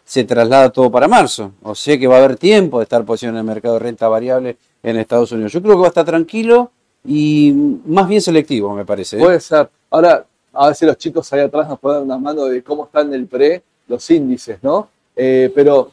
[0.03, 1.53] se traslada todo para marzo.
[1.61, 4.07] O sea que va a haber tiempo de estar posicionado en el mercado de renta
[4.07, 5.53] variable en Estados Unidos.
[5.53, 6.71] Yo creo que va a estar tranquilo
[7.05, 7.53] y
[7.85, 9.17] más bien selectivo, me parece.
[9.17, 9.19] ¿eh?
[9.19, 9.69] Puede ser.
[9.89, 12.85] Ahora, a ver si los chicos ahí atrás nos pueden dar una mano de cómo
[12.85, 14.89] están el pre, los índices, ¿no?
[15.15, 15.91] Eh, pero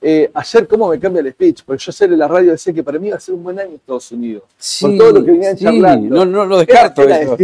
[0.00, 1.62] eh, ayer, ¿cómo me cambia el speech?
[1.64, 3.58] Porque yo ayer en la radio decía que para mí iba a ser un buen
[3.58, 4.44] año Estados Unidos.
[4.80, 6.14] por todo lo que venían sí, charlando.
[6.14, 7.02] No, no lo descarto.
[7.02, 7.36] era eso.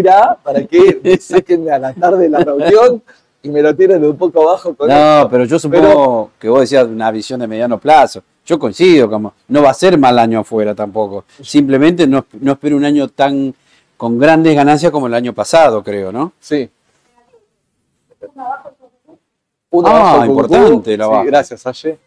[0.43, 3.03] para que me saquen a la tarde la reunión
[3.43, 5.29] y me lo tiren de un poco abajo con No, esto.
[5.31, 8.23] pero yo supongo que vos decías una visión de mediano plazo.
[8.47, 11.25] Yo coincido, como no va a ser mal año afuera tampoco.
[11.43, 13.55] Simplemente no, no espero un año tan
[13.97, 16.33] con grandes ganancias como el año pasado, creo, ¿no?
[16.41, 16.69] Sí.
[19.71, 21.25] Uno Ah, importante la Sí, baja.
[21.25, 21.99] gracias, Aye.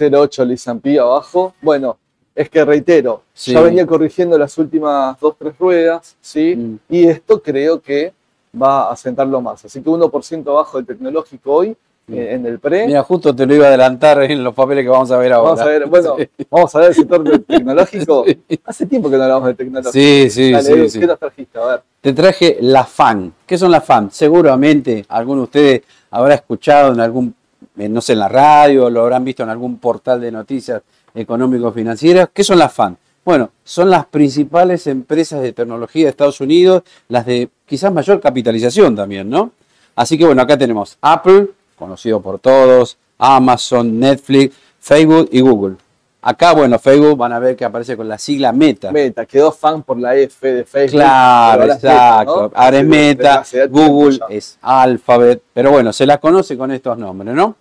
[0.00, 1.54] 08 Lisampi abajo.
[1.60, 1.96] Bueno,
[2.34, 6.56] es que reitero, ya venía corrigiendo las últimas dos, tres ruedas, ¿sí?
[6.56, 6.78] Mm.
[6.88, 8.12] Y esto creo que
[8.60, 9.64] va a sentarlo más.
[9.64, 11.76] Así que 1% abajo del tecnológico hoy
[12.12, 12.86] eh, en el pre.
[12.86, 15.50] Mira, justo te lo iba a adelantar en los papeles que vamos a ver ahora.
[15.50, 16.16] Vamos a ver, bueno,
[16.50, 18.24] vamos a ver el sector tecnológico.
[18.64, 19.92] Hace tiempo que no hablamos de tecnología.
[19.92, 20.54] Sí, sí,
[20.88, 21.58] sí, ¿Qué nos trajiste?
[21.58, 21.82] A ver.
[22.00, 23.32] Te traje la FAN.
[23.46, 24.10] ¿Qué son las FAN?
[24.10, 27.34] Seguramente alguno de ustedes habrá escuchado en algún,
[27.76, 30.82] no sé, en la radio, lo habrán visto en algún portal de noticias
[31.14, 32.28] económico-financieras.
[32.32, 32.96] ¿Qué son las FAN?
[33.24, 38.94] Bueno, son las principales empresas de tecnología de Estados Unidos, las de quizás mayor capitalización
[38.94, 39.52] también, ¿no?
[39.96, 41.48] Así que bueno, acá tenemos Apple,
[41.78, 45.76] conocido por todos, Amazon, Netflix, Facebook y Google.
[46.20, 48.90] Acá, bueno, Facebook van a ver que aparece con la sigla Meta.
[48.90, 51.00] Meta, quedó fan por la F de Facebook.
[51.00, 52.52] Claro, exacto.
[52.54, 57.56] Ahora es Meta, Google es Alphabet, pero bueno, se la conoce con estos nombres, ¿no?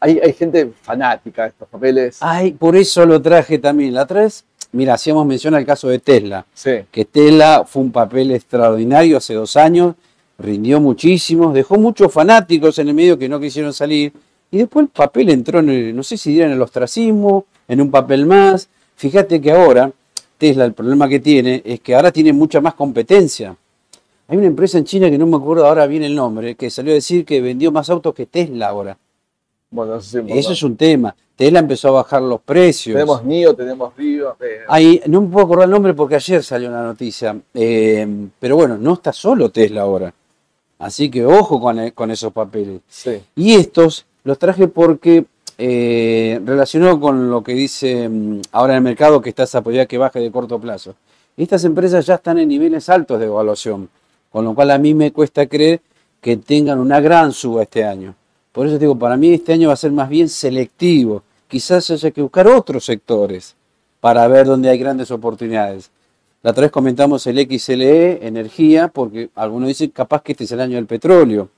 [0.00, 2.18] Hay, hay gente fanática de estos papeles.
[2.20, 3.94] Ay, por eso lo traje también.
[3.94, 6.46] La tres, mira, hacíamos mención al caso de Tesla.
[6.54, 6.72] Sí.
[6.90, 9.94] Que Tesla fue un papel extraordinario hace dos años
[10.38, 14.12] rindió muchísimo, dejó muchos fanáticos en el medio que no quisieron salir,
[14.50, 17.90] y después el papel entró en el, no sé si en el ostracismo, en un
[17.90, 18.68] papel más.
[18.96, 19.90] Fíjate que ahora
[20.38, 23.54] Tesla, el problema que tiene es que ahora tiene mucha más competencia.
[24.28, 26.92] Hay una empresa en China que no me acuerdo ahora bien el nombre, que salió
[26.92, 28.96] a decir que vendió más autos que Tesla ahora.
[29.70, 31.14] Bueno, eso, eso es un tema.
[31.38, 32.94] Tesla empezó a bajar los precios.
[32.94, 34.36] Tenemos NIO, tenemos Rio.
[34.40, 34.62] Eh.
[34.66, 37.38] Ahí, no me puedo acordar el nombre porque ayer salió una noticia.
[37.54, 40.12] Eh, pero bueno, no está solo Tesla ahora.
[40.80, 42.80] Así que ojo con, e, esos papeles.
[43.36, 45.26] Y estos los traje porque
[45.58, 49.86] eh, relacionado con lo que dice mm, ahora en el mercado que está esa posibilidad
[49.86, 50.96] que baje de corto plazo.
[51.36, 53.88] Estas empresas ya están en niveles altos de evaluación,
[54.30, 55.80] con lo cual a mí me cuesta creer
[56.20, 58.16] que tengan una gran suba este año.
[58.58, 61.22] Por eso digo, para mí este año va a ser más bien selectivo.
[61.46, 63.54] Quizás haya que buscar otros sectores
[64.00, 65.92] para ver dónde hay grandes oportunidades.
[66.42, 70.60] La otra vez comentamos el XLE, energía, porque algunos dicen capaz que este es el
[70.60, 71.50] año del petróleo.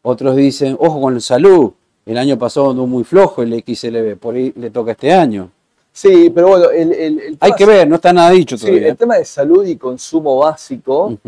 [0.00, 1.72] Otros dicen, ojo con la salud,
[2.06, 5.50] el año pasado andó muy flojo el XLB, por ahí le toca este año.
[5.92, 8.80] Sí, pero bueno, el, hay que ver, no está nada dicho todavía.
[8.80, 11.18] Sí, el tema de salud y consumo básico,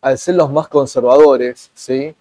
[0.00, 2.12] al ser los más conservadores, ¿sí?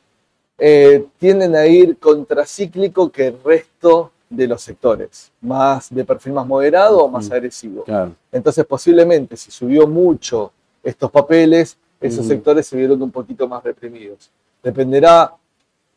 [0.59, 6.47] Eh, tienden a ir contracíclico que el resto de los sectores, más de perfil más
[6.47, 7.85] moderado o más agresivo.
[8.31, 10.51] Entonces, posiblemente, si subió mucho
[10.83, 14.29] estos papeles, esos sectores se vieron un poquito más reprimidos.
[14.61, 15.33] Dependerá,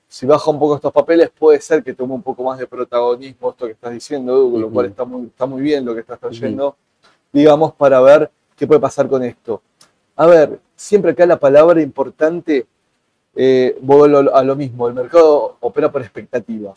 [0.07, 3.51] si baja un poco estos papeles, puede ser que tome un poco más de protagonismo
[3.51, 6.21] esto que estás diciendo, con lo cual está muy, está muy bien lo que estás
[6.21, 6.77] trayendo,
[7.33, 9.63] digamos, para ver qué puede pasar con esto.
[10.17, 12.67] A ver, siempre acá la palabra importante
[13.43, 16.75] eh, vuelvo a lo mismo, el mercado opera por expectativa.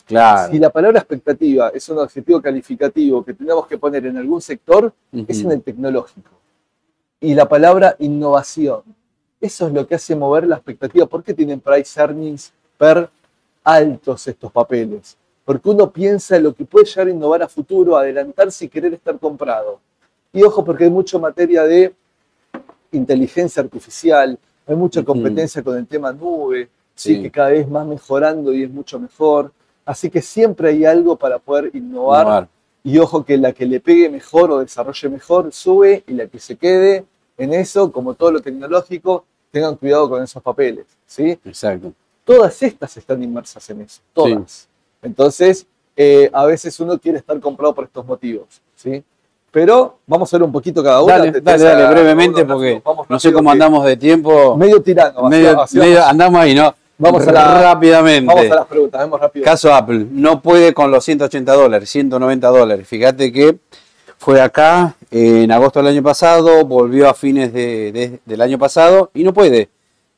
[0.50, 4.90] Si la palabra expectativa es un objetivo calificativo que tenemos que poner en algún sector,
[5.12, 6.30] es en el tecnológico.
[7.20, 8.80] Y la palabra innovación.
[9.42, 11.04] Eso es lo que hace mover la expectativa.
[11.04, 13.10] ¿Por qué tienen price earnings per
[13.62, 15.18] altos estos papeles?
[15.44, 18.94] Porque uno piensa en lo que puede llegar a innovar a futuro, adelantarse y querer
[18.94, 19.80] estar comprado.
[20.32, 21.92] Y ojo, porque hay mucha materia de
[22.90, 27.20] inteligencia artificial, hay mucha competencia con el tema nube, sí.
[27.22, 29.52] que cada vez más mejorando y es mucho mejor.
[29.84, 32.48] Así que siempre hay algo para poder innovar.
[32.82, 36.38] Y ojo que la que le pegue mejor o desarrolle mejor sube y la que
[36.38, 37.04] se quede
[37.38, 40.86] en eso, como todo lo tecnológico, tengan cuidado con esos papeles.
[41.06, 41.38] ¿sí?
[41.44, 41.92] Exacto.
[42.24, 44.68] Todas estas están inmersas en eso, todas.
[45.02, 48.60] Entonces, eh, a veces uno quiere estar comprado por estos motivos.
[48.74, 49.02] ¿sí?
[49.54, 51.12] Pero vamos a ver un poquito cada uno.
[51.12, 54.56] Dale, dale, dale, brevemente, porque no sé cómo andamos de tiempo.
[54.56, 55.28] Medio tirando.
[55.28, 56.74] Medio, andamos ahí, ¿no?
[56.98, 58.26] Vamos a rápidamente.
[58.26, 59.44] Vamos a las preguntas, vamos rápido.
[59.44, 62.88] Caso Apple, no puede con los 180 dólares, 190 dólares.
[62.88, 63.58] Fíjate que
[64.18, 69.32] fue acá en agosto del año pasado, volvió a fines del año pasado y no
[69.32, 69.68] puede.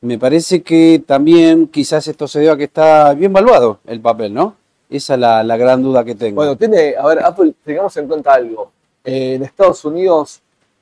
[0.01, 4.33] Me parece que también quizás esto se debe a que está bien valuado el papel,
[4.33, 4.55] ¿no?
[4.89, 6.37] Esa es la, la gran duda que tengo.
[6.37, 8.71] Bueno, tiene, a ver, Apple, tengamos en cuenta algo
[9.07, 10.41] en Estados Unidos,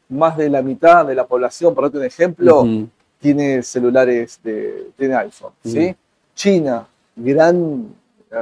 [0.10, 2.66] más de la mitad de la población, por otro ejemplo,
[3.20, 5.52] tiene celulares, de, tiene iPhone.
[5.64, 5.96] ¿sí?
[6.34, 7.94] China, gran,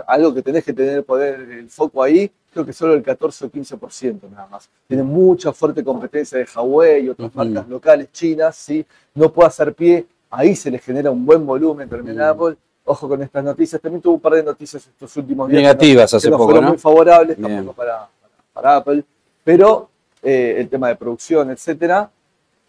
[0.08, 3.52] algo que tenés que tener poder, el foco ahí, creo que solo el 14 o
[3.52, 4.70] 15% nada más.
[4.88, 8.86] Tiene mucha fuerte competencia de Huawei y otras marcas locales chinas, ¿sí?
[9.16, 12.56] no puede hacer pie, ahí se le genera un buen volumen también Apple.
[12.86, 15.62] Ojo con estas noticias, también tuvo un par de noticias estos últimos días.
[15.62, 18.08] Negativas hace no poco, fueron muy favorables tampoco para,
[18.54, 19.04] para Apple
[19.44, 19.90] pero
[20.22, 22.10] eh, el tema de producción, etcétera.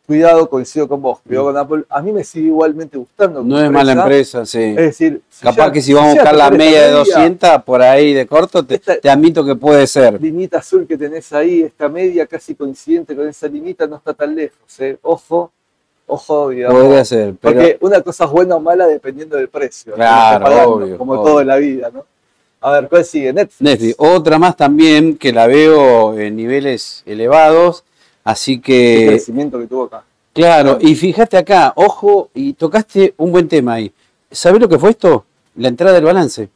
[0.06, 1.84] cuidado, coincido con vos, cuidado con Apple.
[1.88, 3.42] A mí me sigue igualmente gustando.
[3.42, 4.60] No es mala empresa, sí.
[4.60, 8.26] Es decir, capaz que si vamos a buscar la media de 200 por ahí de
[8.26, 10.20] corto, te, admito que puede ser.
[10.20, 14.34] Limita azul que tenés ahí, esta media casi coincidente con esa limita, no está tan
[14.34, 14.58] lejos.
[14.80, 14.98] ¿eh?
[15.02, 15.52] Ojo,
[16.06, 16.82] ojo, digamos.
[16.82, 17.34] Podría ser.
[17.40, 19.94] Porque una cosa es buena o mala dependiendo del precio.
[19.94, 20.98] Claro, obvio.
[20.98, 22.04] Como todo en la vida, ¿no?
[22.64, 23.30] A ver, ¿cuál sigue?
[23.30, 23.60] Netflix.
[23.60, 23.94] Netflix.
[23.98, 27.84] Otra más también que la veo en niveles elevados,
[28.24, 29.02] así que...
[29.02, 30.02] El crecimiento que tuvo acá.
[30.32, 33.92] Claro, y fíjate acá, ojo, y tocaste un buen tema ahí.
[34.30, 35.26] ¿Sabés lo que fue esto?
[35.56, 36.48] La entrada del balance.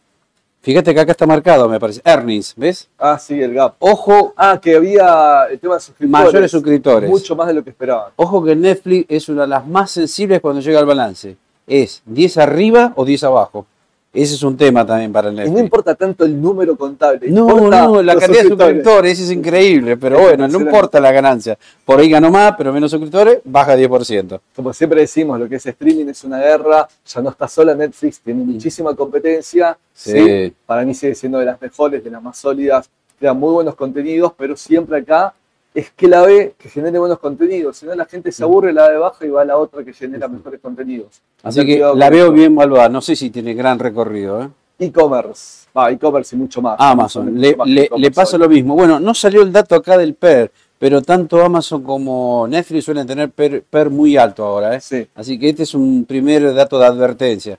[0.62, 2.00] Fíjate que acá está marcado, me parece.
[2.02, 2.88] Earnings, ¿ves?
[2.98, 3.74] Ah, sí, el gap.
[3.78, 4.32] Ojo.
[4.34, 6.24] Ah, que había el tema de suscriptores.
[6.24, 7.10] Mayores suscriptores.
[7.10, 8.12] Mucho más de lo que esperaban.
[8.16, 11.36] Ojo que Netflix es una de las más sensibles cuando llega al balance.
[11.66, 13.66] Es 10 arriba o 10 abajo.
[14.12, 15.52] Ese es un tema también para el Netflix.
[15.52, 17.30] Y no importa tanto el número contable.
[17.30, 21.58] No, no, la cantidad de suscriptores es increíble, pero bueno, no importa la ganancia.
[21.84, 24.40] Por ahí ganó más, pero menos suscriptores, baja 10%.
[24.56, 28.20] Como siempre decimos, lo que es streaming es una guerra, ya no está sola Netflix,
[28.20, 29.76] tiene muchísima competencia.
[29.92, 30.54] Sí.
[30.64, 32.88] Para mí sigue siendo de las mejores, de las más sólidas,
[33.18, 35.34] crea muy buenos contenidos, pero siempre acá
[35.78, 37.76] es que la ve que genere buenos contenidos.
[37.76, 39.92] Si no, la gente se aburre, la de baja y va a la otra que
[39.92, 41.22] genera mejores contenidos.
[41.44, 42.88] Así que la veo bien valuada.
[42.88, 44.42] No sé si tiene gran recorrido.
[44.42, 44.48] ¿eh?
[44.80, 46.74] E-commerce, va, e-commerce y mucho más.
[46.80, 48.74] Amazon, le, le, pasa lo mismo.
[48.74, 50.50] Bueno, no salió el dato acá del PER,
[50.80, 54.74] pero tanto Amazon como Netflix suelen tener PER, muy alto ahora.
[54.74, 54.80] ¿eh?
[54.80, 55.06] Sí.
[55.14, 57.56] Así que este es un primer dato de advertencia.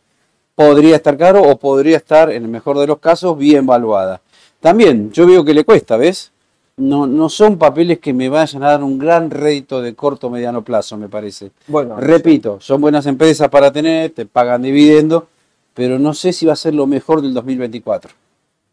[0.56, 4.20] Podría estar caro o podría estar, en el mejor de los casos, bien valuada.
[4.60, 6.34] También, yo veo que le cuesta, ¿ves?
[6.80, 10.30] No, no son papeles que me vayan a dar un gran rédito de corto o
[10.30, 11.52] mediano plazo, me parece.
[11.68, 15.28] Bueno, Repito, son buenas empresas para tener, te pagan dividendo,
[15.74, 18.12] pero no sé si va a ser lo mejor del 2024.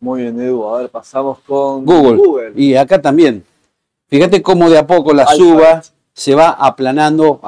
[0.00, 0.64] Muy bien, Edu.
[0.68, 2.52] A ver, pasamos con Google.
[2.54, 3.44] Y acá también.
[4.08, 5.82] Fíjate cómo de a poco la suba
[6.12, 7.40] se va aplanando,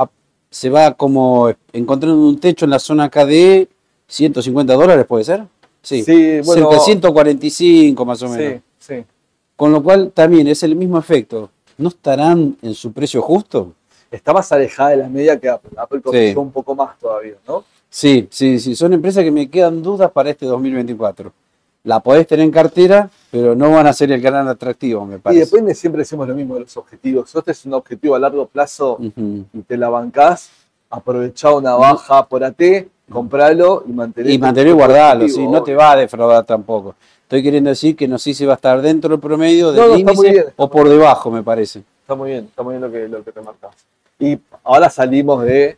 [0.50, 3.68] se va como encontrando un techo en la zona acá de
[4.08, 5.44] 150 dólares, ¿puede ser?
[5.82, 8.54] Sí, sí bueno, 145 más o menos.
[8.54, 8.60] Sí.
[9.58, 11.50] Con lo cual también es el mismo efecto.
[11.78, 13.72] ¿No estarán en su precio justo?
[14.08, 15.72] Está más alejada de la media que Apple.
[15.76, 17.64] Apple cotizó un poco más todavía, ¿no?
[17.90, 18.76] Sí, sí, sí.
[18.76, 21.32] Son empresas que me quedan dudas para este 2024.
[21.82, 25.42] La podés tener en cartera, pero no van a ser el gran atractivo, me parece.
[25.42, 27.28] Y depende, siempre decimos lo mismo de los objetivos.
[27.28, 30.50] Si este es un objetivo a largo plazo y te la bancás,
[30.88, 32.62] aprovechá una baja por AT,
[33.08, 34.32] compralo y mantener.
[34.32, 36.94] Y mantener y guardarlo, sí, no te va a defraudar tampoco.
[37.22, 40.46] Estoy queriendo decir que no sé si va a estar dentro del promedio del índice
[40.56, 41.82] o por debajo, me parece.
[42.02, 43.74] Está muy bien, está muy bien lo que, lo que te marcas.
[44.18, 45.76] Y ahora salimos de...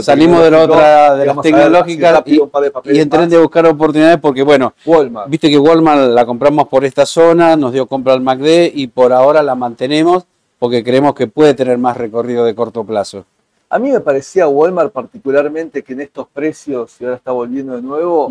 [0.00, 2.40] Salimos de la otra, de las tecnológicas y,
[2.86, 5.28] y entré a buscar oportunidades porque, bueno, Walmart.
[5.28, 9.12] viste que Walmart la compramos por esta zona, nos dio compra al MACD y por
[9.12, 10.24] ahora la mantenemos
[10.58, 13.26] porque creemos que puede tener más recorrido de corto plazo.
[13.74, 17.82] A mí me parecía Walmart particularmente que en estos precios, y ahora está volviendo de
[17.82, 18.30] nuevo,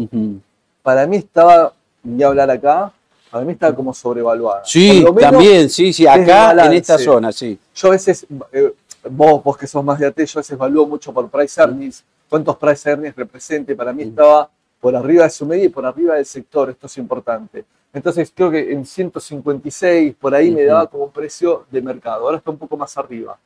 [0.81, 2.93] para mí estaba ni hablar acá,
[3.29, 4.61] para mí está como sobrevaluada.
[4.63, 7.59] Sí, también, sí, sí, acá en esta zona, sí.
[7.75, 8.73] Yo a veces, eh,
[9.09, 12.05] vos, vos que sos más de AT, yo a veces evalúo mucho por price earnings,
[12.29, 16.15] cuántos price earnings represente, para mí estaba por arriba de su media y por arriba
[16.15, 17.65] del sector, esto es importante.
[17.91, 22.37] Entonces creo que en 156, por ahí me daba como un precio de mercado, ahora
[22.37, 23.37] está un poco más arriba.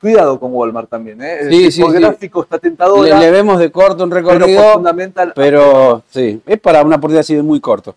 [0.00, 1.40] Cuidado con Walmart también, ¿eh?
[1.40, 3.04] El sí, gráfico está tentador.
[3.04, 7.34] Le, vemos de corto un recorrido, pero, fundamental, pero sí, es para una oportunidad así
[7.34, 7.96] de muy corto.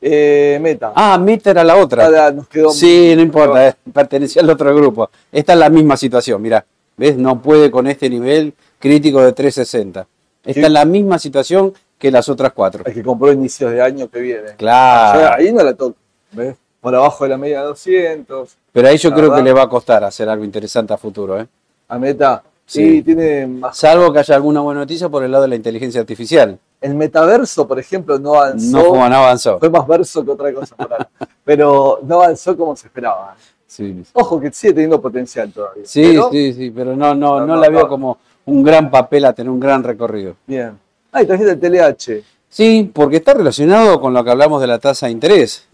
[0.00, 0.92] Eh, meta.
[0.94, 2.30] Ah, Meta era la otra.
[2.30, 5.10] nos quedó sí, no importa, eh, pertenecía al otro grupo.
[5.32, 6.64] Esta es la misma situación, mira.
[6.96, 7.16] ¿Ves?
[7.16, 10.06] No puede con este nivel crítico de 360.
[10.44, 12.82] Está en la misma situación que las otras cuatro.
[12.84, 14.54] Es que compró inicios de año que viene.
[14.56, 15.34] Claro.
[15.36, 15.96] ahí no la toca.
[16.32, 16.56] ¿Ves?
[16.80, 18.56] Por abajo de la media de 200.
[18.72, 21.40] Pero ahí yo creo que le va a costar hacer algo interesante a futuro.
[21.40, 21.46] ¿eh?
[21.88, 23.76] A Meta, sí, tiene más.
[23.76, 26.58] Salvo que haya alguna buena noticia por el lado de la inteligencia artificial.
[26.80, 28.78] El metaverso, por ejemplo, no avanzó.
[28.78, 29.58] No, fue, no avanzó.
[29.58, 30.76] Fue más verso que otra cosa.
[31.44, 33.34] pero no avanzó como se esperaba.
[33.66, 34.02] Sí.
[34.12, 35.84] Ojo que sigue teniendo potencial todavía.
[35.84, 39.50] Sí, sí, sí, pero no, no, no, la veo como un gran papel a tener
[39.50, 40.36] un gran recorrido.
[40.46, 40.78] Bien.
[41.12, 42.24] Ah, y trajiste el TLH.
[42.48, 45.67] Sí, porque está relacionado con lo que hablamos de la tasa de interés.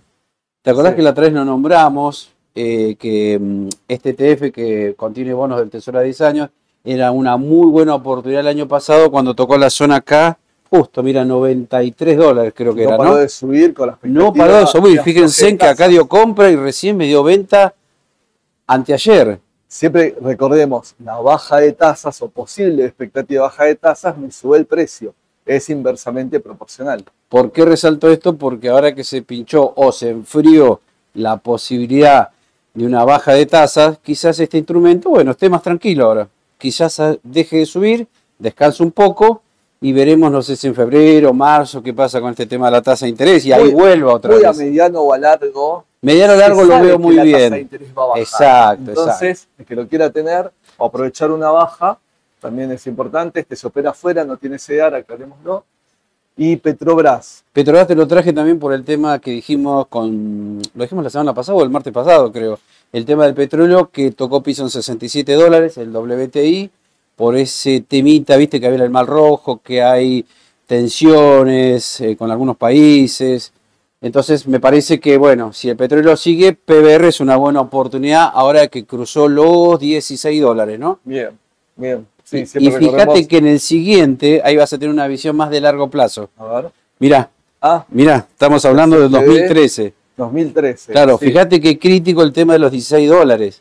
[0.64, 5.34] ¿Te acordás que la otra vez nos nombramos eh, que mm, este TF que contiene
[5.34, 6.48] bonos del Tesoro a 10 años
[6.82, 10.38] era una muy buena oportunidad el año pasado cuando tocó la zona acá,
[10.70, 12.96] justo, mira, 93 dólares creo que era, ¿no?
[12.96, 16.50] paró de subir con las No paró de subir, fíjense en que acá dio compra
[16.50, 17.74] y recién me dio venta
[18.66, 19.40] anteayer.
[19.68, 24.56] Siempre recordemos, la baja de tasas o posible expectativa de baja de tasas me sube
[24.56, 25.14] el precio
[25.46, 27.04] es inversamente proporcional.
[27.28, 28.36] ¿Por qué resalto esto?
[28.36, 30.80] Porque ahora que se pinchó o se enfrió
[31.14, 32.30] la posibilidad
[32.72, 36.28] de una baja de tasas, quizás este instrumento, bueno, esté más tranquilo ahora.
[36.58, 39.42] quizás deje de subir, descanse un poco
[39.80, 42.82] y veremos, no sé si en febrero, marzo, qué pasa con este tema de la
[42.82, 44.44] tasa de interés y ahí vuelva otra vez.
[44.44, 45.84] a mediano o a largo.
[46.00, 47.32] Mediano o largo lo veo muy bien.
[47.32, 48.22] Tasa de interés va a bajar.
[48.22, 51.98] Exacto, Entonces, el que lo quiera tener o aprovechar una baja,
[52.44, 53.40] también es importante.
[53.40, 55.64] Este se opera afuera, no tiene CEDAR, aclarémoslo.
[56.36, 57.42] Y Petrobras.
[57.54, 60.60] Petrobras te lo traje también por el tema que dijimos con.
[60.74, 62.58] Lo dijimos la semana pasada o el martes pasado, creo.
[62.92, 66.70] El tema del petróleo que tocó piso en 67 dólares, el WTI
[67.16, 70.26] por ese temita, viste que había el mal rojo, que hay
[70.66, 73.52] tensiones eh, con algunos países.
[74.02, 78.66] Entonces me parece que, bueno, si el petróleo sigue, PBR es una buena oportunidad ahora
[78.66, 80.98] que cruzó los 16 dólares, ¿no?
[81.04, 81.30] Bien,
[81.76, 82.06] bien.
[82.24, 85.60] Sí, y fíjate que en el siguiente, ahí vas a tener una visión más de
[85.60, 86.30] largo plazo.
[86.38, 86.70] A ver.
[86.98, 89.92] Mirá, ah, mirá, estamos hablando del 2013.
[90.16, 90.92] 2013.
[90.92, 93.60] Claro, fíjate qué crítico el tema de los 16 dólares.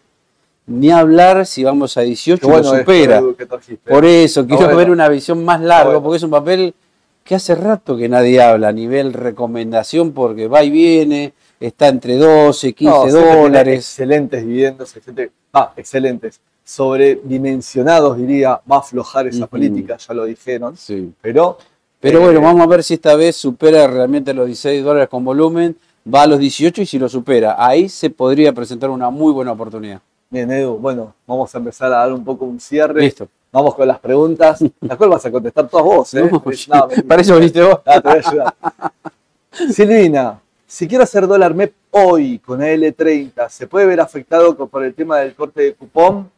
[0.66, 3.22] Ni hablar si vamos a 18 lo supera.
[3.86, 6.74] Por eso, quiero ver una visión más larga, porque es un papel
[7.24, 12.16] que hace rato que nadie habla a nivel recomendación, porque va y viene, está entre
[12.16, 13.80] 12, 15 dólares.
[13.80, 14.96] Excelentes dividendos,
[15.54, 16.40] ah, excelentes.
[16.64, 20.78] Sobredimensionados, diría, va a aflojar esa política, ya lo dijeron.
[20.78, 21.12] Sí.
[21.22, 21.58] Pero,
[22.00, 25.26] pero bueno, eh, vamos a ver si esta vez supera realmente los 16 dólares con
[25.26, 25.76] volumen,
[26.12, 29.52] va a los 18 y si lo supera, ahí se podría presentar una muy buena
[29.52, 30.02] oportunidad.
[30.30, 33.02] Bien, Edu, bueno, vamos a empezar a dar un poco un cierre.
[33.02, 33.28] Listo.
[33.52, 36.28] Vamos con las preguntas, las cuales vas a contestar todas vos, ¿eh?
[37.08, 37.82] para eso viniste vos.
[37.86, 38.56] Ah, te voy a ayudar.
[39.72, 44.96] Silvina, si quiero hacer dólar MEP hoy con L30, ¿se puede ver afectado por el
[44.96, 46.32] tema del corte de cupón?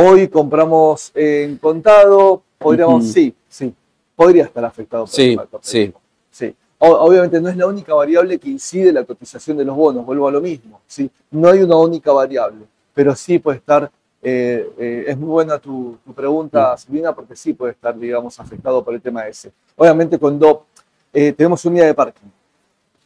[0.00, 3.74] Hoy compramos en contado, podríamos, sí, sí,
[4.14, 5.92] podría estar afectado por sí, el corte sí.
[6.30, 6.54] Sí.
[6.78, 10.28] Obviamente no es la única variable que incide en la cotización de los bonos, vuelvo
[10.28, 11.10] a lo mismo, ¿sí?
[11.30, 12.66] No hay una única variable
[12.98, 13.88] pero sí puede estar,
[14.20, 18.92] eh, eh, es muy buena tu, pregunta, Silvina, porque sí puede estar, digamos, afectado por
[18.92, 19.52] el tema ese.
[19.76, 20.64] Obviamente cuando
[21.12, 22.26] eh, tenemos unidad de parking,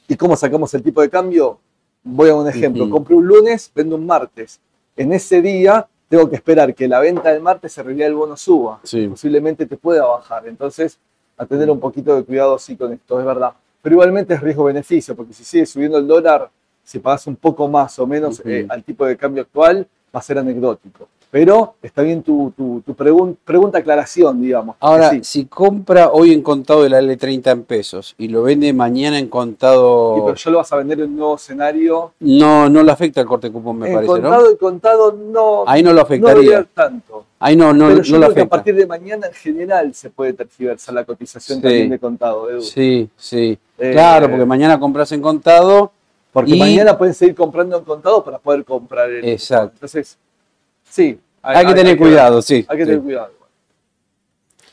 [0.08, 1.58] ¿y cómo sacamos el tipo de cambio?
[2.02, 4.60] Voy a un ejemplo, compro un lunes, vendo un martes.
[4.96, 8.36] En ese día tengo que esperar que la venta del martes se realidad el bono
[8.36, 8.80] suba.
[9.08, 10.46] Posiblemente te pueda bajar.
[10.46, 10.98] Entonces,
[11.38, 13.54] a tener un poquito de cuidado sí con esto, es verdad.
[13.80, 16.50] Pero igualmente es riesgo-beneficio, porque si sigue subiendo el dólar,
[16.84, 20.22] si pagas un poco más o menos eh, al tipo de cambio actual, va a
[20.22, 21.08] ser anecdótico.
[21.32, 24.76] Pero está bien tu, tu, pregunta aclaración, digamos.
[24.80, 29.18] Ahora, si compra hoy en contado de la L30 en pesos y lo vende mañana
[29.18, 30.18] en contado.
[30.18, 32.12] ¿Y pero ya lo vas a vender en un nuevo escenario.
[32.20, 34.12] No, no le afecta el corte de cupón, me en parece.
[34.12, 35.64] Contado y contado no.
[35.66, 36.58] Ahí no lo afectaría.
[36.58, 37.24] No tanto.
[37.38, 40.34] Ahí no, no, pero yo creo Que a partir de mañana en general se puede
[40.34, 42.60] tergiversar la cotización también de contado, Edu.
[42.60, 43.58] Sí, sí.
[43.78, 45.92] Eh, claro, porque mañana compras en contado
[46.30, 49.24] porque mañana pueden seguir comprando en contado para poder comprar el.
[49.24, 49.72] Exacto.
[49.74, 50.18] Entonces,
[50.92, 51.18] sí.
[51.42, 52.64] Hay, que tener cuidado, sí.
[52.68, 53.32] Hay que tener cuidado.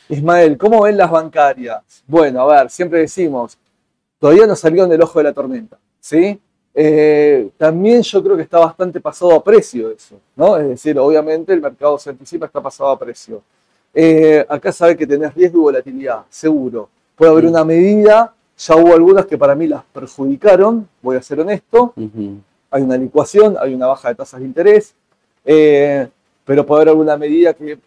[0.10, 2.04] Ismael, ¿cómo ven las bancarias?
[2.08, 3.58] Bueno, a ver, siempre decimos,
[4.20, 6.40] todavía no salieron del ojo de la tormenta, ¿sí?
[6.74, 10.58] Eh, también yo creo que está bastante pasado a precio eso, ¿no?
[10.58, 13.42] Es decir, obviamente el mercado se anticipa, está pasado a precio.
[13.94, 16.90] Eh, acá sabe que tenés riesgo y volatilidad, seguro.
[17.16, 21.40] Puede haber una medida ya hubo algunas que para mí las perjudicaron, voy a ser
[21.40, 21.94] honesto.
[22.70, 24.96] Hay una licuación, hay una baja de tasas de interés,
[25.46, 26.08] eh,
[26.46, 27.78] pero puede haber alguna medida que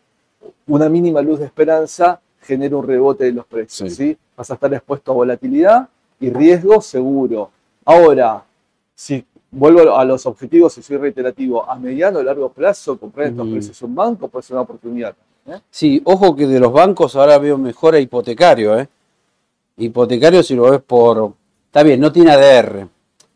[0.66, 3.92] una mínima luz de esperanza genere un rebote de los precios.
[3.94, 4.16] Sí.
[4.36, 5.88] Vas a estar expuesto a volatilidad
[6.20, 7.50] y riesgo seguro.
[7.84, 8.44] Ahora,
[8.94, 13.48] si vuelvo a los objetivos y soy reiterativo, a mediano o largo plazo, comprar estos
[13.48, 15.14] precios en un banco puede ser una oportunidad.
[15.46, 15.61] ¿eh?
[15.70, 18.88] Sí, ojo que de los bancos ahora veo mejor a hipotecario, ¿eh?
[19.76, 21.34] hipotecario si lo ves por...
[21.66, 22.88] Está bien, no tiene ADR,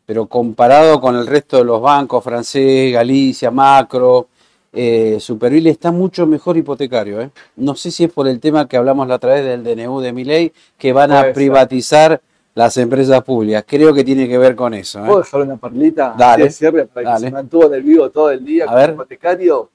[0.07, 4.29] pero comparado con el resto de los bancos, francés, Galicia, Macro,
[4.73, 7.21] eh, Superville, está mucho mejor hipotecario.
[7.21, 7.31] ¿eh?
[7.57, 10.13] No sé si es por el tema que hablamos la otra vez del DNU de
[10.13, 12.21] Miley, que van a privatizar
[12.55, 13.65] las empresas públicas.
[13.67, 15.01] Creo que tiene que ver con eso.
[15.01, 15.07] ¿eh?
[15.07, 16.15] ¿Puedo dejar una perlita?
[16.17, 16.51] Dale.
[16.51, 19.71] Cierre para que se mantuvo en el vivo todo el día a hipotecario.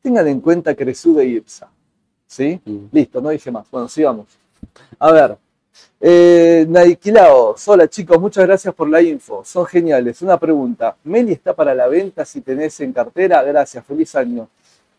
[0.00, 1.68] Tengan en cuenta Cresude y IPSA.
[2.26, 2.60] ¿Sí?
[2.64, 2.78] Mm.
[2.92, 3.68] Listo, no dije más.
[3.70, 4.26] Bueno, sigamos.
[4.98, 5.36] A ver,
[6.00, 10.22] eh, Naiquilao, hola chicos, muchas gracias por la info, son geniales.
[10.22, 13.42] Una pregunta, ¿Meli está para la venta si tenés en cartera?
[13.42, 14.48] Gracias, feliz año.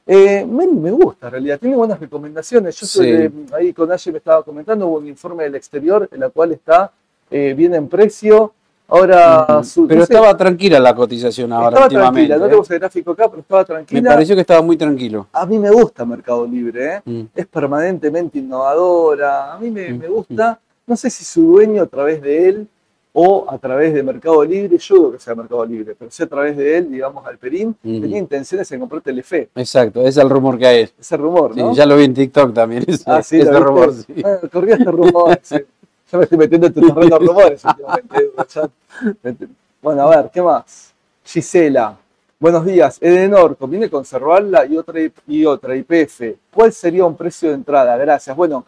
[0.05, 2.79] Eh, Meli me gusta en realidad, tiene buenas recomendaciones.
[2.79, 6.31] Yo soy, ahí con Aye me estaba comentando, hubo un informe del exterior en el
[6.31, 6.91] cual está
[7.29, 8.53] eh, bien en precio.
[8.91, 12.47] Ahora, pero estaba tranquila la cotización ahora estaba Tranquila, no ¿eh?
[12.49, 14.01] tenemos el gráfico acá, pero estaba tranquila.
[14.01, 15.27] Me pareció que estaba muy tranquilo.
[15.31, 17.01] A mí me gusta Mercado Libre, ¿eh?
[17.05, 17.21] mm.
[17.33, 20.59] es permanentemente innovadora, a mí me, mm, gusta.
[20.61, 20.70] Mm.
[20.91, 22.67] No sé si su dueño a través de él
[23.13, 26.27] o a través de Mercado Libre, yo dudo que sea Mercado Libre, pero si a
[26.27, 29.47] través de él, digamos, Alperín, tenía intenciones de comprar Telefe.
[29.55, 30.89] Exacto, es el rumor que hay.
[30.99, 31.71] Ese rumor, ¿no?
[31.71, 32.83] Sí, ya lo vi en TikTok también.
[32.85, 33.93] Ese, ah, sí, ese rumor.
[33.93, 34.21] Sí.
[34.21, 35.39] Ah, corría este rumor.
[36.11, 39.47] Yo me estoy metiendo en tu terreno de rumores últimamente.
[39.81, 40.93] bueno, a ver, ¿qué más?
[41.23, 41.97] Gisela,
[42.37, 42.97] buenos días.
[42.99, 46.35] Edenor, ¿conviene conservarla y otra, y otra IPF?
[46.53, 47.95] ¿Cuál sería un precio de entrada?
[47.95, 48.35] Gracias.
[48.35, 48.65] Bueno,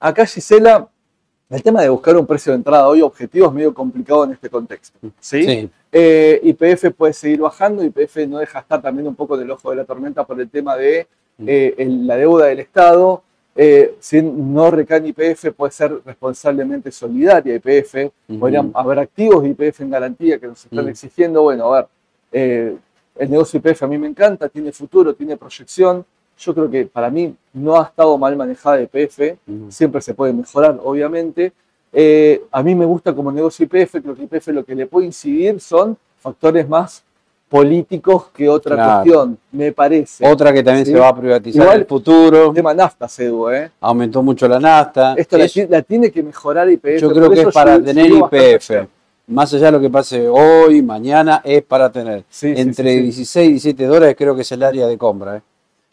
[0.00, 0.88] acá Gisela
[1.48, 4.50] el tema de buscar un precio de entrada hoy objetivo es medio complicado en este
[4.50, 4.98] contexto.
[5.20, 5.70] ¿sí?
[5.92, 9.70] Eh, YPF puede seguir bajando, YPF no deja estar también un poco en el ojo
[9.70, 11.06] de la tormenta por el tema de
[11.46, 13.22] eh, la deuda del Estado.
[13.54, 18.10] Eh, si no recae en YPF, puede ser responsablemente solidaria YPF.
[18.38, 21.42] Podrían haber activos de YPF en garantía que nos están exigiendo.
[21.42, 21.88] Bueno, a
[22.32, 22.76] ver,
[23.18, 26.04] el negocio YPF a mí me encanta, tiene futuro, tiene proyección
[26.38, 30.78] yo creo que para mí no ha estado mal manejada IPF, siempre se puede mejorar,
[30.82, 31.52] obviamente.
[31.92, 35.06] Eh, a mí me gusta como negocio IPF, creo que IPF lo que le puede
[35.06, 37.02] incidir son factores más
[37.48, 40.26] políticos que otra cuestión, me parece.
[40.28, 42.48] Otra que también se va a privatizar en el futuro.
[42.48, 43.70] El tema nafta, Cedu, ¿eh?
[43.80, 45.14] Aumentó mucho la nafta.
[45.14, 47.00] Esto la, tiene que mejorar IPF.
[47.00, 48.88] Yo creo que es para tener IPF.
[49.28, 52.24] Más allá de lo que pase hoy, mañana, es para tener.
[52.42, 55.38] Entre 16 y 17 dólares creo que es el área de compra.
[55.38, 55.42] ¿eh?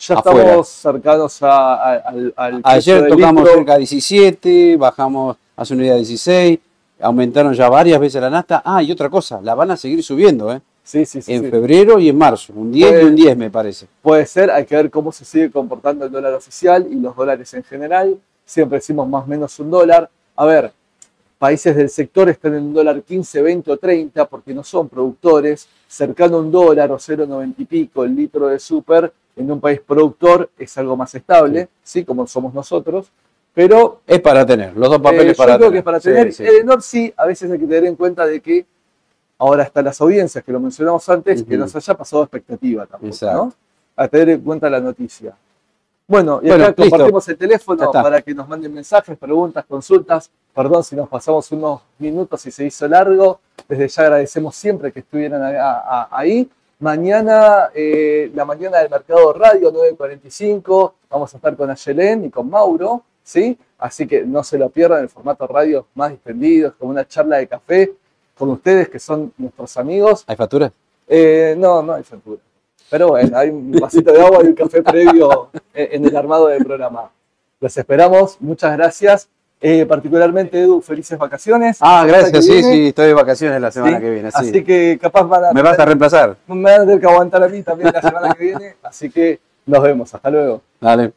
[0.05, 6.59] Ya estamos cercanos al, al Ayer tocamos cerca de 17, bajamos hace una día 16,
[6.99, 8.61] aumentaron ya varias veces la nasta.
[8.65, 10.59] Ah, y otra cosa, la van a seguir subiendo, ¿eh?
[10.83, 11.33] Sí, sí, sí.
[11.33, 13.87] En febrero y en marzo, un 10 y un 10 me parece.
[14.01, 17.53] Puede ser, hay que ver cómo se sigue comportando el dólar oficial y los dólares
[17.53, 18.17] en general.
[18.43, 20.09] Siempre decimos más o menos un dólar.
[20.35, 20.73] A ver,
[21.37, 25.65] países del sector están en un dólar 15, 20 o 30 porque no son productores.
[25.87, 29.79] Cercano a un dólar o 0,90 y pico el litro de súper en un país
[29.79, 33.11] productor es algo más estable, sí, como somos nosotros,
[33.53, 34.01] pero...
[34.07, 36.33] Es para tener, los dos papeles eh, para yo creo que es para tener.
[36.33, 38.65] Sí, Edenor sí, a veces hay que tener en cuenta de que
[39.37, 43.53] ahora están las audiencias, que lo mencionamos antes, que nos haya pasado expectativa tampoco, ¿no?
[43.95, 45.35] A tener en cuenta la noticia.
[46.07, 50.29] Bueno, y acá compartimos el teléfono para que nos manden mensajes, preguntas, consultas.
[50.53, 53.39] Perdón si nos pasamos unos minutos y se hizo largo.
[53.67, 55.41] Desde ya agradecemos siempre que estuvieran
[56.11, 56.49] ahí.
[56.83, 62.49] Mañana, eh, la mañana del Mercado Radio, 9.45, vamos a estar con Ayelén y con
[62.49, 63.57] Mauro, ¿sí?
[63.77, 67.37] Así que no se lo pierdan, el formato radio más distendido, es como una charla
[67.37, 67.93] de café
[68.37, 70.25] con ustedes que son nuestros amigos.
[70.27, 70.73] ¿Hay factura?
[71.07, 72.41] Eh, no, no hay factura.
[72.89, 76.65] Pero bueno, hay un vasito de agua y un café previo en el armado del
[76.65, 77.09] programa.
[77.61, 79.29] Los esperamos, muchas gracias.
[79.65, 81.77] Eh, particularmente, Edu, felices vacaciones.
[81.79, 84.29] Ah, gracias, sí, sí, estoy de vacaciones la semana que viene.
[84.33, 85.53] Así que capaz van a.
[85.53, 86.35] ¿Me vas a reemplazar?
[86.47, 89.39] Me van a tener que aguantar a mí también la semana que viene, así que
[89.65, 90.13] nos vemos.
[90.13, 90.61] Hasta luego.
[90.81, 91.13] Dale.